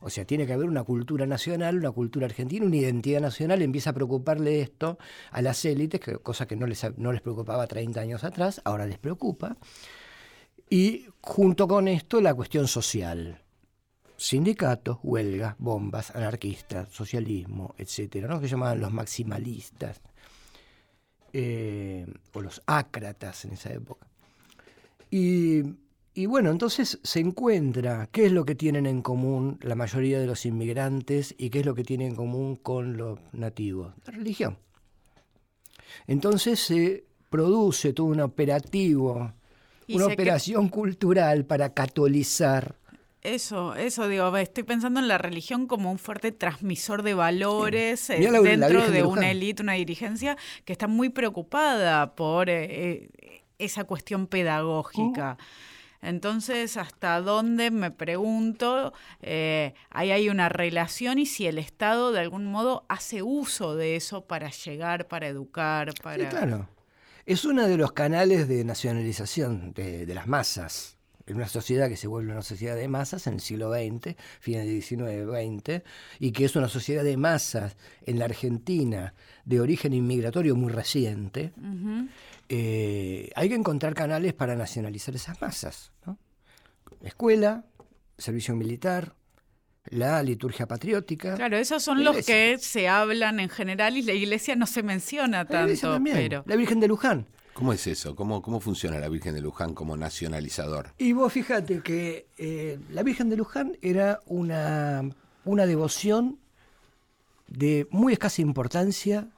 [0.00, 3.60] O sea, tiene que haber una cultura nacional, una cultura argentina, una identidad nacional.
[3.60, 4.98] Empieza a preocuparle esto
[5.30, 8.98] a las élites, cosa que no les, no les preocupaba 30 años atrás, ahora les
[8.98, 9.58] preocupa.
[10.70, 13.42] Y junto con esto la cuestión social.
[14.16, 18.40] Sindicatos, huelgas, bombas, anarquistas, socialismo, etcétera, ¿no?
[18.40, 20.00] que llamaban los maximalistas
[21.32, 24.06] eh, o los ácratas en esa época.
[25.10, 25.62] Y
[26.12, 30.26] y bueno, entonces se encuentra qué es lo que tienen en común la mayoría de
[30.26, 33.94] los inmigrantes y qué es lo que tienen en común con los nativos.
[34.04, 34.58] La religión.
[36.06, 39.32] Entonces se produce todo un operativo,
[39.88, 42.76] una operación cultural para catolizar.
[43.22, 48.18] Eso, eso digo, estoy pensando en la religión como un fuerte transmisor de valores eh,
[48.18, 54.26] dentro de, una élite, una dirigencia que está muy preocupada por eh, eh, esa cuestión
[54.26, 55.36] pedagógica.
[56.02, 62.20] Entonces, ¿hasta dónde, me pregunto, eh, ahí hay una relación y si el Estado de
[62.20, 66.24] algún modo hace uso de eso para llegar, para educar, para...
[66.24, 66.68] Sí, claro.
[67.26, 70.96] Es uno de los canales de nacionalización de, las masas
[71.26, 74.66] en una sociedad que se vuelve una sociedad de masas en el siglo XX, fines
[74.66, 75.82] del XIX, XX,
[76.18, 81.52] y que es una sociedad de masas en la Argentina de origen inmigratorio muy reciente,
[82.52, 85.92] eh, hay que encontrar canales para nacionalizar esas masas.
[86.04, 86.18] ¿no?
[87.04, 87.64] Escuela,
[88.18, 89.14] servicio militar,
[89.84, 91.36] la liturgia patriótica.
[91.36, 95.44] Claro, esos son los que se hablan en general y la iglesia no se menciona
[95.44, 96.00] tanto.
[96.02, 96.42] Pero...
[96.44, 97.26] La Virgen de Luján.
[97.52, 98.16] ¿Cómo es eso?
[98.16, 100.92] ¿Cómo, ¿Cómo funciona la Virgen de Luján como nacionalizador?
[100.98, 105.08] Y vos fíjate que eh, la Virgen de Luján era una,
[105.44, 106.40] una devoción
[107.46, 109.28] de muy escasa importancia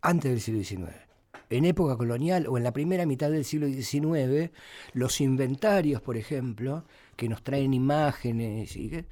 [0.00, 1.03] antes del siglo XIX
[1.50, 4.50] en época colonial o en la primera mitad del siglo XIX,
[4.92, 6.84] los inventarios, por ejemplo,
[7.16, 9.06] que nos traen imágenes y que,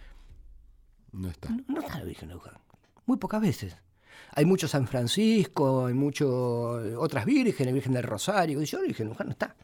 [1.12, 1.50] no está.
[1.68, 2.54] No, está la Virgen de Luján.
[3.06, 3.76] Muy pocas veces.
[4.34, 6.28] Hay mucho San Francisco, hay mucho
[6.98, 9.54] otras vírgenes, Virgen del Rosario, y yo la Virgen de Luján no está.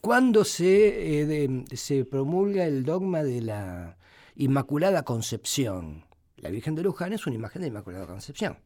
[0.00, 3.96] Cuando se, eh, se promulga el dogma de la
[4.36, 6.04] Inmaculada Concepción,
[6.36, 8.58] la Virgen de Luján es una imagen de Inmaculada Concepción.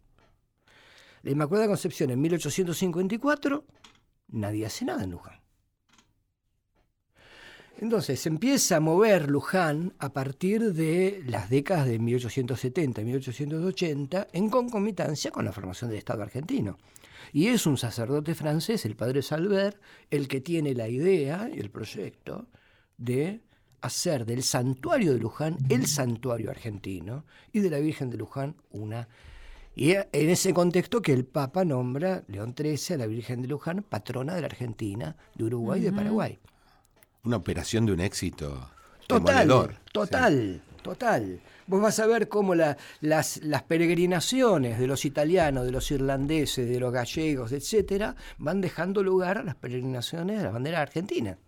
[1.22, 3.64] La Inmaculada Concepción en 1854,
[4.28, 5.40] nadie hace nada en Luján.
[7.78, 14.28] Entonces se empieza a mover Luján a partir de las décadas de 1870 y 1880
[14.32, 16.78] en concomitancia con la formación del Estado argentino.
[17.32, 21.70] Y es un sacerdote francés, el padre Salver, el que tiene la idea y el
[21.70, 22.48] proyecto
[22.98, 23.42] de
[23.80, 29.08] hacer del santuario de Luján el santuario argentino y de la Virgen de Luján una
[29.74, 33.82] y en ese contexto que el Papa nombra León XIII a la Virgen de Luján
[33.82, 36.38] patrona de la Argentina, de Uruguay y de Paraguay.
[37.24, 38.70] Una operación de un éxito
[39.06, 39.48] total,
[39.92, 41.40] total, Total.
[41.68, 46.80] Vos vas a ver cómo las, las peregrinaciones de los italianos, de los irlandeses, de
[46.80, 51.38] los gallegos, etcétera, van dejando lugar a las peregrinaciones de la bandera argentina.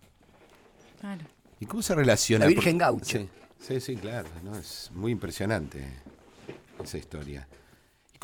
[1.01, 1.25] Claro.
[1.59, 2.45] ¿Y cómo se relaciona?
[2.45, 3.19] La Virgen Gaucha.
[3.59, 4.29] Sí, sí, claro.
[4.59, 5.85] Es muy impresionante
[6.83, 7.47] esa historia.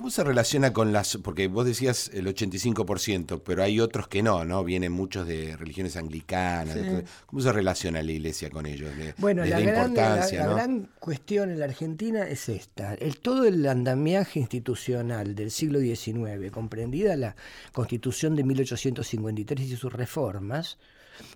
[0.01, 1.18] ¿Cómo se relaciona con las.?
[1.18, 4.64] Porque vos decías el 85%, pero hay otros que no, ¿no?
[4.64, 6.78] Vienen muchos de religiones anglicanas.
[7.26, 8.90] ¿Cómo se relaciona la iglesia con ellos?
[9.18, 15.34] bueno, la, gran, gran, cuestión en la Argentina es esta: el, todo el andamiaje institucional
[15.34, 17.36] del siglo XIX, comprendida la
[17.72, 20.78] Constitución de 1853 y sus reformas,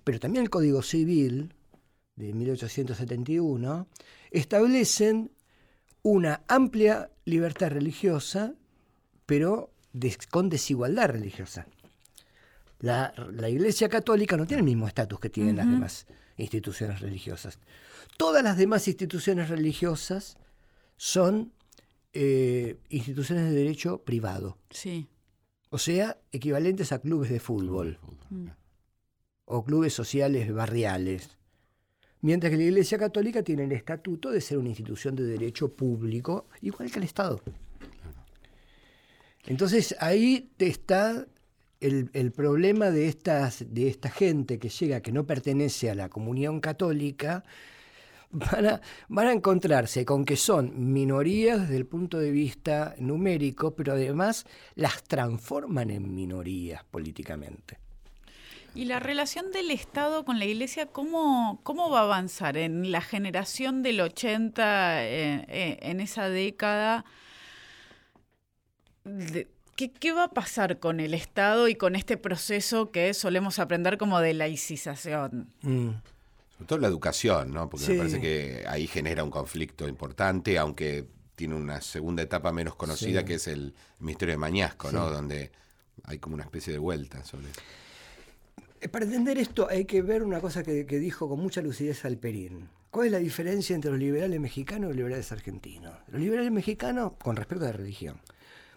[0.03, 1.53] pero también el Código Civil
[2.15, 3.87] de 1871,
[4.31, 5.29] establecen
[6.05, 8.53] una amplia libertad religiosa,
[9.25, 9.71] pero
[10.29, 11.65] con desigualdad religiosa.
[12.79, 13.11] La,
[13.49, 16.05] Iglesia Católica no tiene el mismo estatus que tienen las demás
[16.37, 17.57] instituciones religiosas.
[18.17, 20.37] Todas las demás instituciones religiosas
[20.95, 21.51] son
[22.13, 24.59] eh, instituciones de derecho privado.
[24.69, 25.07] Sí.
[25.71, 27.97] O sea, equivalentes a clubes de fútbol
[29.45, 31.35] o clubes sociales barriales
[32.25, 36.47] mientras que la Iglesia Católica tiene el estatuto de ser una institución de derecho público,
[36.63, 37.39] igual que el Estado.
[39.45, 41.27] Entonces ahí está
[41.79, 46.61] el, problema de, estas, de esta gente que llega, que no pertenece a la comunión
[46.61, 47.43] católica,
[48.31, 53.75] van a, van a encontrarse con que son minorías desde el punto de vista numérico,
[53.75, 57.84] pero además las transforman en minorías políticamente.
[58.75, 62.99] ¿Y la relación del Estado con la Iglesia, cómo, cómo va a avanzar en la
[62.99, 67.05] generación del 80, eh, eh, en esa década?
[69.75, 74.19] ¿qué, va a pasar con el Estado y con este proceso que solemos aprender como
[74.19, 75.53] de laicización?
[75.61, 75.89] Mm.
[76.57, 77.69] Sobre todo la educación, ¿no?
[77.69, 81.05] Porque me parece que ahí genera un conflicto importante, aunque
[81.35, 85.09] tiene una segunda etapa menos conocida, que es el Ministerio de Mañasco, ¿no?
[85.09, 85.51] Donde
[86.03, 87.61] hay como una especie de vuelta sobre eso.
[88.81, 92.69] Eh, para entender esto hay que ver una cosa que, dijo con mucha lucidez Alperín.
[92.91, 95.93] ¿Cuál es la diferencia entre los liberales mexicanos y los liberales argentinos?
[96.07, 98.19] Los liberales mexicanos, con respecto a la religión.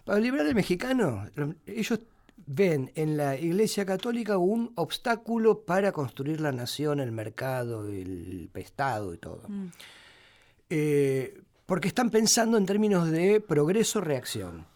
[0.05, 1.31] Para los liberales mexicanos,
[1.67, 2.01] ellos
[2.47, 9.15] ven en la Iglesia Católica un obstáculo para construir la nación, el mercado, el Estado
[9.15, 9.43] y todo.
[9.49, 9.67] Mm.
[10.71, 14.67] Eh, porque están pensando en términos de progreso-reacción.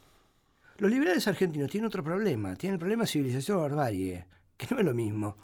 [0.78, 4.26] Los liberales argentinos tienen otro problema, tienen el problema de civilización o barbarie
[4.66, 5.36] que no es lo mismo.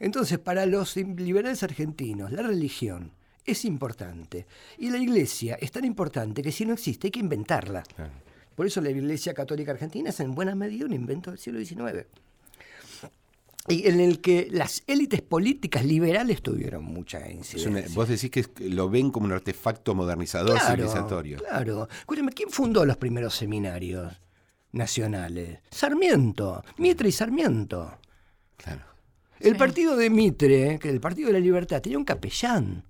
[0.00, 3.12] Entonces, para los liberales argentinos, la religión
[3.44, 4.46] es importante.
[4.78, 7.82] Y la iglesia es tan importante que si no existe hay que inventarla.
[8.54, 12.06] Por eso la Iglesia Católica Argentina es en buena medida un invento del siglo XIX.
[13.68, 17.94] Y en el que las élites políticas liberales tuvieron mucha incidencia.
[17.94, 21.38] vos decís que lo ven como un artefacto modernizador civilizatorio.
[21.38, 21.88] Claro.
[22.00, 24.12] Escúchame, ¿quién fundó los primeros seminarios
[24.72, 25.60] nacionales?
[25.70, 27.98] Sarmiento, Mitre y Sarmiento.
[29.42, 32.84] El partido de Mitre, que el Partido de la Libertad, tenía un capellán.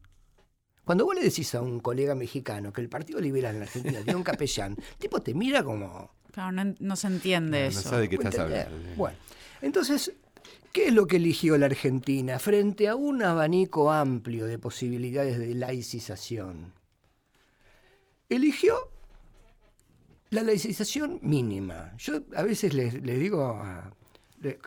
[0.84, 4.16] Cuando vos le decís a un colega mexicano que el Partido Liberal en Argentina tiene
[4.16, 6.10] un capellán, el tipo te mira como.
[6.32, 7.80] Claro, no, se entiende eso.
[7.82, 8.76] No sabe de qué estás hablando.
[8.96, 9.16] Bueno,
[9.60, 10.12] entonces,
[10.72, 15.54] ¿qué es lo que eligió la Argentina frente a un abanico amplio de posibilidades de
[15.54, 16.72] laicización?
[18.28, 18.74] Eligió
[20.30, 21.94] la laicización mínima.
[21.98, 23.94] Yo a veces les, les digo a,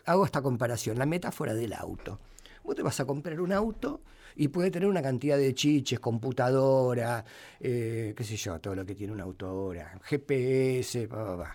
[0.04, 2.20] hago esta comparación, la metáfora del auto.
[2.64, 4.00] Vos te vas a comprar un auto
[4.34, 7.24] y puede tener una cantidad de chiches, computadora,
[7.60, 11.46] eh, qué sé yo, todo lo que tiene un auto ahora, GPS, Pero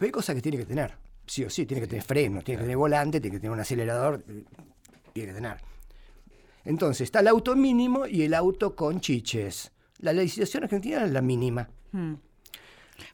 [0.00, 0.94] hay cosas que tiene que tener,
[1.26, 3.60] sí o sí, tiene que tener frenos, tiene que tener volante, tiene que tener un
[3.60, 4.44] acelerador, eh,
[5.12, 5.56] tiene que tener.
[6.64, 9.70] Entonces, está el auto mínimo y el auto con chiches.
[9.98, 11.68] La legislación argentina es la mínima.
[11.92, 12.14] Hmm.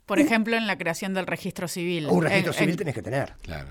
[0.07, 2.07] Por ejemplo, en la creación del registro civil.
[2.09, 3.35] Un registro civil tenés que tener.
[3.43, 3.69] Claro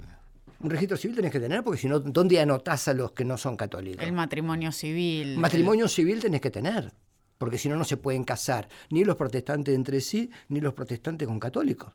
[0.64, 3.38] un registro civil tenés que tener, porque si no, ¿dónde anotás a los que no
[3.38, 4.05] son católicos?
[4.05, 5.38] El matrimonio civil.
[5.38, 6.93] Matrimonio civil tenés que tener,
[7.38, 11.28] porque si no, no se pueden casar ni los protestantes entre sí, ni los protestantes
[11.28, 11.93] con católicos.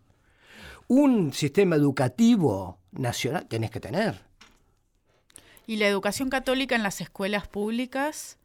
[0.89, 4.21] Un sistema educativo nacional tenés que tener.
[5.67, 8.39] ¿Y la educación católica en las escuelas públicas?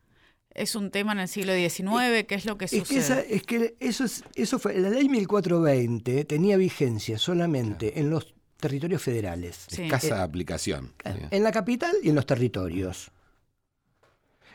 [0.54, 3.34] es un tema en el siglo XIX, ¿qué es lo que sucede?
[3.34, 9.02] Es que, eso, es, eso fue, la ley 1420 tenía vigencia solamente en los territorios
[9.02, 9.68] federales.
[9.70, 10.94] Escasa aplicación.
[11.04, 13.12] En la capital y en los territorios.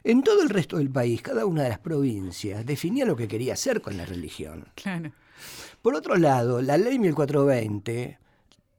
[0.03, 3.55] En todo el resto del país, cada una de las provincias definía lo que quería
[3.55, 4.69] hacer con la religión.
[5.83, 8.19] Por otro lado, la ley 1420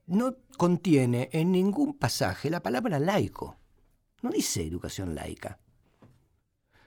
[0.06, 3.56] no contiene en ningún pasaje la palabra laico.
[4.22, 5.58] No dice educación laica.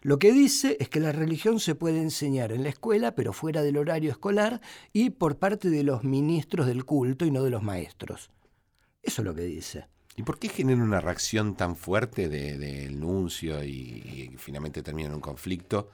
[0.04, 3.62] Lo que dice es que la religión se puede enseñar en la escuela, pero fuera
[3.62, 4.60] del horario escolar
[4.92, 8.32] y por parte de los ministros del culto y no de los maestros.
[9.04, 9.86] Eso es lo que dice.
[10.16, 15.22] ¿Y por qué genera una reacción tan fuerte del nuncio y, finalmente termina en un
[15.22, 15.92] conflicto?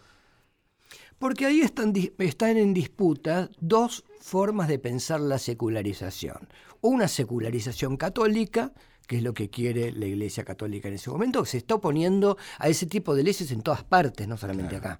[1.19, 6.47] Porque ahí están, están en disputa dos formas de pensar la secularización.
[6.79, 8.71] Una secularización católica,
[9.07, 12.67] que es lo que quiere la Iglesia Católica en ese momento, se está oponiendo a
[12.67, 14.99] ese tipo de leyes en todas partes, no solamente acá,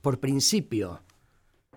[0.00, 1.02] por principio.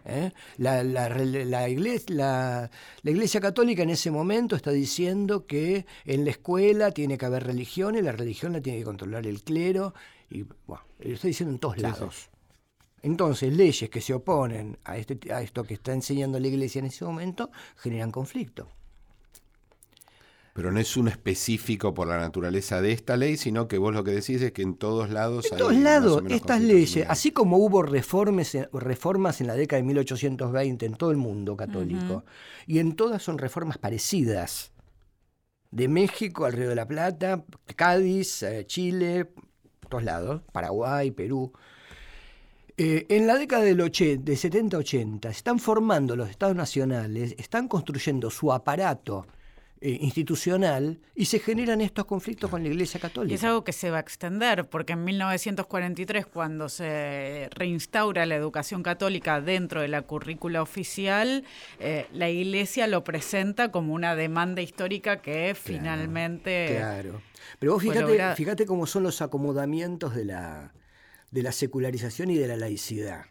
[0.05, 0.31] ¿eh?
[0.57, 2.69] La, la, iglesia, la,
[3.11, 7.95] iglesia, Católica en ese momento está diciendo que en la escuela tiene que haber religión
[7.95, 9.95] y la religión la tiene que controlar el clero,
[10.29, 12.29] y bueno, lo está diciendo en todos lados.
[13.01, 16.85] Entonces, leyes que se oponen a, este, a esto que está enseñando la iglesia en
[16.85, 18.69] ese momento generan conflicto.
[20.53, 24.03] Pero no es un específico por la naturaleza de esta ley, sino que vos lo
[24.03, 25.51] que decís es que en todos lados...
[25.51, 30.85] En todos lados, estas leyes, así como hubo reformas, reformas en la década de 1820
[30.85, 32.23] en todo el mundo católico,
[32.67, 34.71] y en todas son reformas parecidas.
[35.71, 37.43] De México al Río de la Plata,
[37.75, 39.31] Cádiz, eh, Chile,
[39.89, 41.51] todos lados, Paraguay, Perú.
[42.77, 48.29] Eh, en la década del 80, de 70-80 están formando los estados nacionales, están construyendo
[48.29, 49.25] su aparato
[49.85, 53.33] eh, institucional y se generan estos conflictos con la Iglesia Católica.
[53.33, 58.35] Y es algo que se va a extender, porque en 1943, cuando se reinstaura la
[58.35, 61.43] educación católica dentro de la currícula oficial,
[61.81, 66.75] eh, la Iglesia lo presenta como una demanda histórica que finalmente...
[66.77, 67.21] Claro.
[67.59, 70.71] Pero vos fíjate, fíjate cómo son los acomodamientos de la,
[71.29, 73.25] de la secularización y de la laicidad.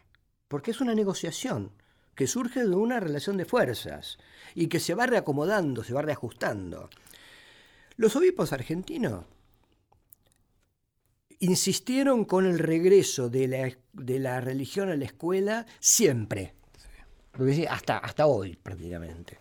[0.49, 1.71] Porque es una negociación
[2.15, 4.17] que surge de una relación de fuerzas
[4.55, 6.89] y que se va reacomodando, se va reajustando.
[7.95, 9.25] Los obispos argentinos
[11.39, 16.53] insistieron con el regreso de la, de la religión a la escuela siempre,
[17.69, 19.37] hasta, hasta hoy prácticamente.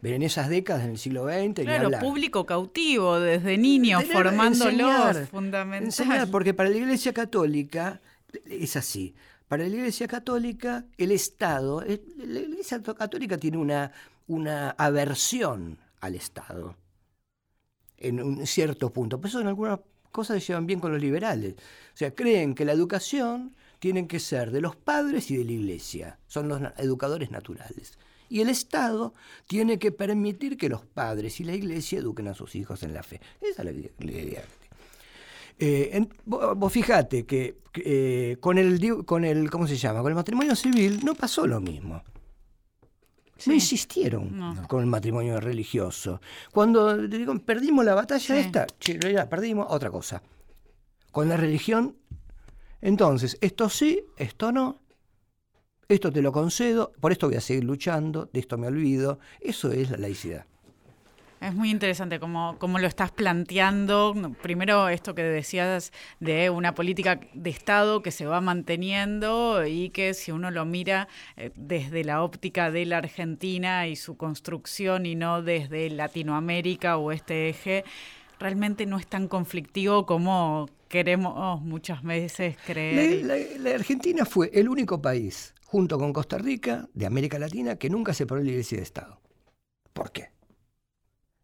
[0.00, 1.62] Pero en esas décadas, en el siglo XX.
[1.62, 6.28] Claro, público cautivo, desde niños, formándolos, fundamental.
[6.28, 8.00] porque para la Iglesia Católica
[8.46, 9.14] es así.
[9.52, 13.92] Para la Iglesia Católica, el Estado, eh, la Iglesia Católica tiene una,
[14.26, 16.74] una aversión al Estado,
[17.98, 19.20] en un cierto punto.
[19.20, 19.80] Por eso en algunas
[20.10, 21.56] cosas se llevan bien con los liberales.
[21.58, 25.52] O sea, creen que la educación tiene que ser de los padres y de la
[25.52, 27.98] Iglesia, son los educadores naturales.
[28.30, 29.12] Y el Estado
[29.48, 33.02] tiene que permitir que los padres y la Iglesia eduquen a sus hijos en la
[33.02, 33.20] fe.
[33.42, 34.42] Esa es la idea
[35.64, 40.00] eh, vos, fijate que eh, con, el, con el, ¿cómo se llama?
[40.00, 42.02] Con el matrimonio civil no pasó lo mismo.
[43.46, 46.20] No insistieron con el matrimonio religioso.
[46.52, 50.22] Cuando digo, perdimos la batalla esta, ya perdimos otra cosa.
[51.12, 51.96] Con la religión,
[52.80, 54.80] entonces, esto sí, esto no,
[55.88, 59.20] esto te lo concedo, por esto voy a seguir luchando, de esto me olvido.
[59.40, 60.46] Eso es la laicidad.
[61.42, 64.14] Es muy interesante cómo, lo estás planteando.
[64.42, 70.14] Primero, esto que decías de una política de Estado que se va manteniendo y que
[70.14, 75.16] si uno lo mira eh, desde la óptica de la Argentina y su construcción y
[75.16, 77.82] no desde Latinoamérica o este eje,
[78.38, 83.58] realmente no es tan conflictivo como queremos muchas veces creer.
[83.58, 88.14] La, Argentina fue el único país, junto con Costa Rica, de América Latina, que nunca
[88.14, 89.20] se paró la iglesia de Estado.
[89.92, 90.30] ¿Por qué?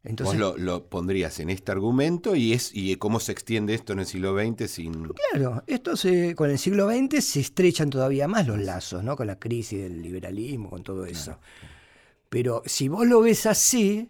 [0.09, 3.99] Entonces, Vos lo, pondrías en este argumento y es y cómo se extiende esto en
[3.99, 5.09] el siglo XX sin...
[5.33, 9.17] Claro, esto se, con el siglo XX se estrechan todavía más los lazos, ¿no?
[9.17, 11.39] Con la crisis del liberalismo, con todo eso.
[12.31, 14.09] Pero si vos lo ves así,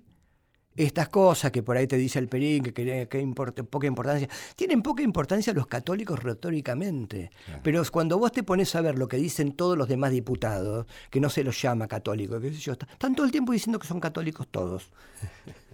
[0.77, 4.81] estas cosas que por ahí te dice el Perín, que, que, que poca importancia, tienen
[4.83, 7.33] poca importancia los católicos retóricamente.
[7.65, 11.19] Pero cuando vos te pones a ver lo que dicen todos los demás diputados, que
[11.19, 14.47] no se los llama católicos, sé yo, están todo el tiempo diciendo que son católicos
[14.49, 14.93] todos.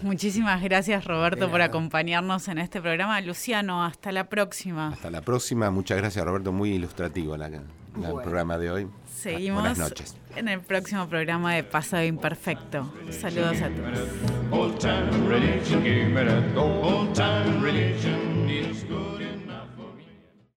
[0.00, 3.20] Muchísimas gracias Roberto por acompañarnos en este programa.
[3.20, 4.88] Luciano, hasta la próxima.
[4.88, 5.70] Hasta la próxima.
[5.70, 7.36] Muchas gracias Roberto, muy ilustrativo
[7.96, 8.88] el programa de hoy.
[9.14, 10.16] Seguimos Buenas noches.
[10.34, 12.92] en el próximo programa de Pasado Imperfecto.
[13.10, 13.98] Saludos a todos.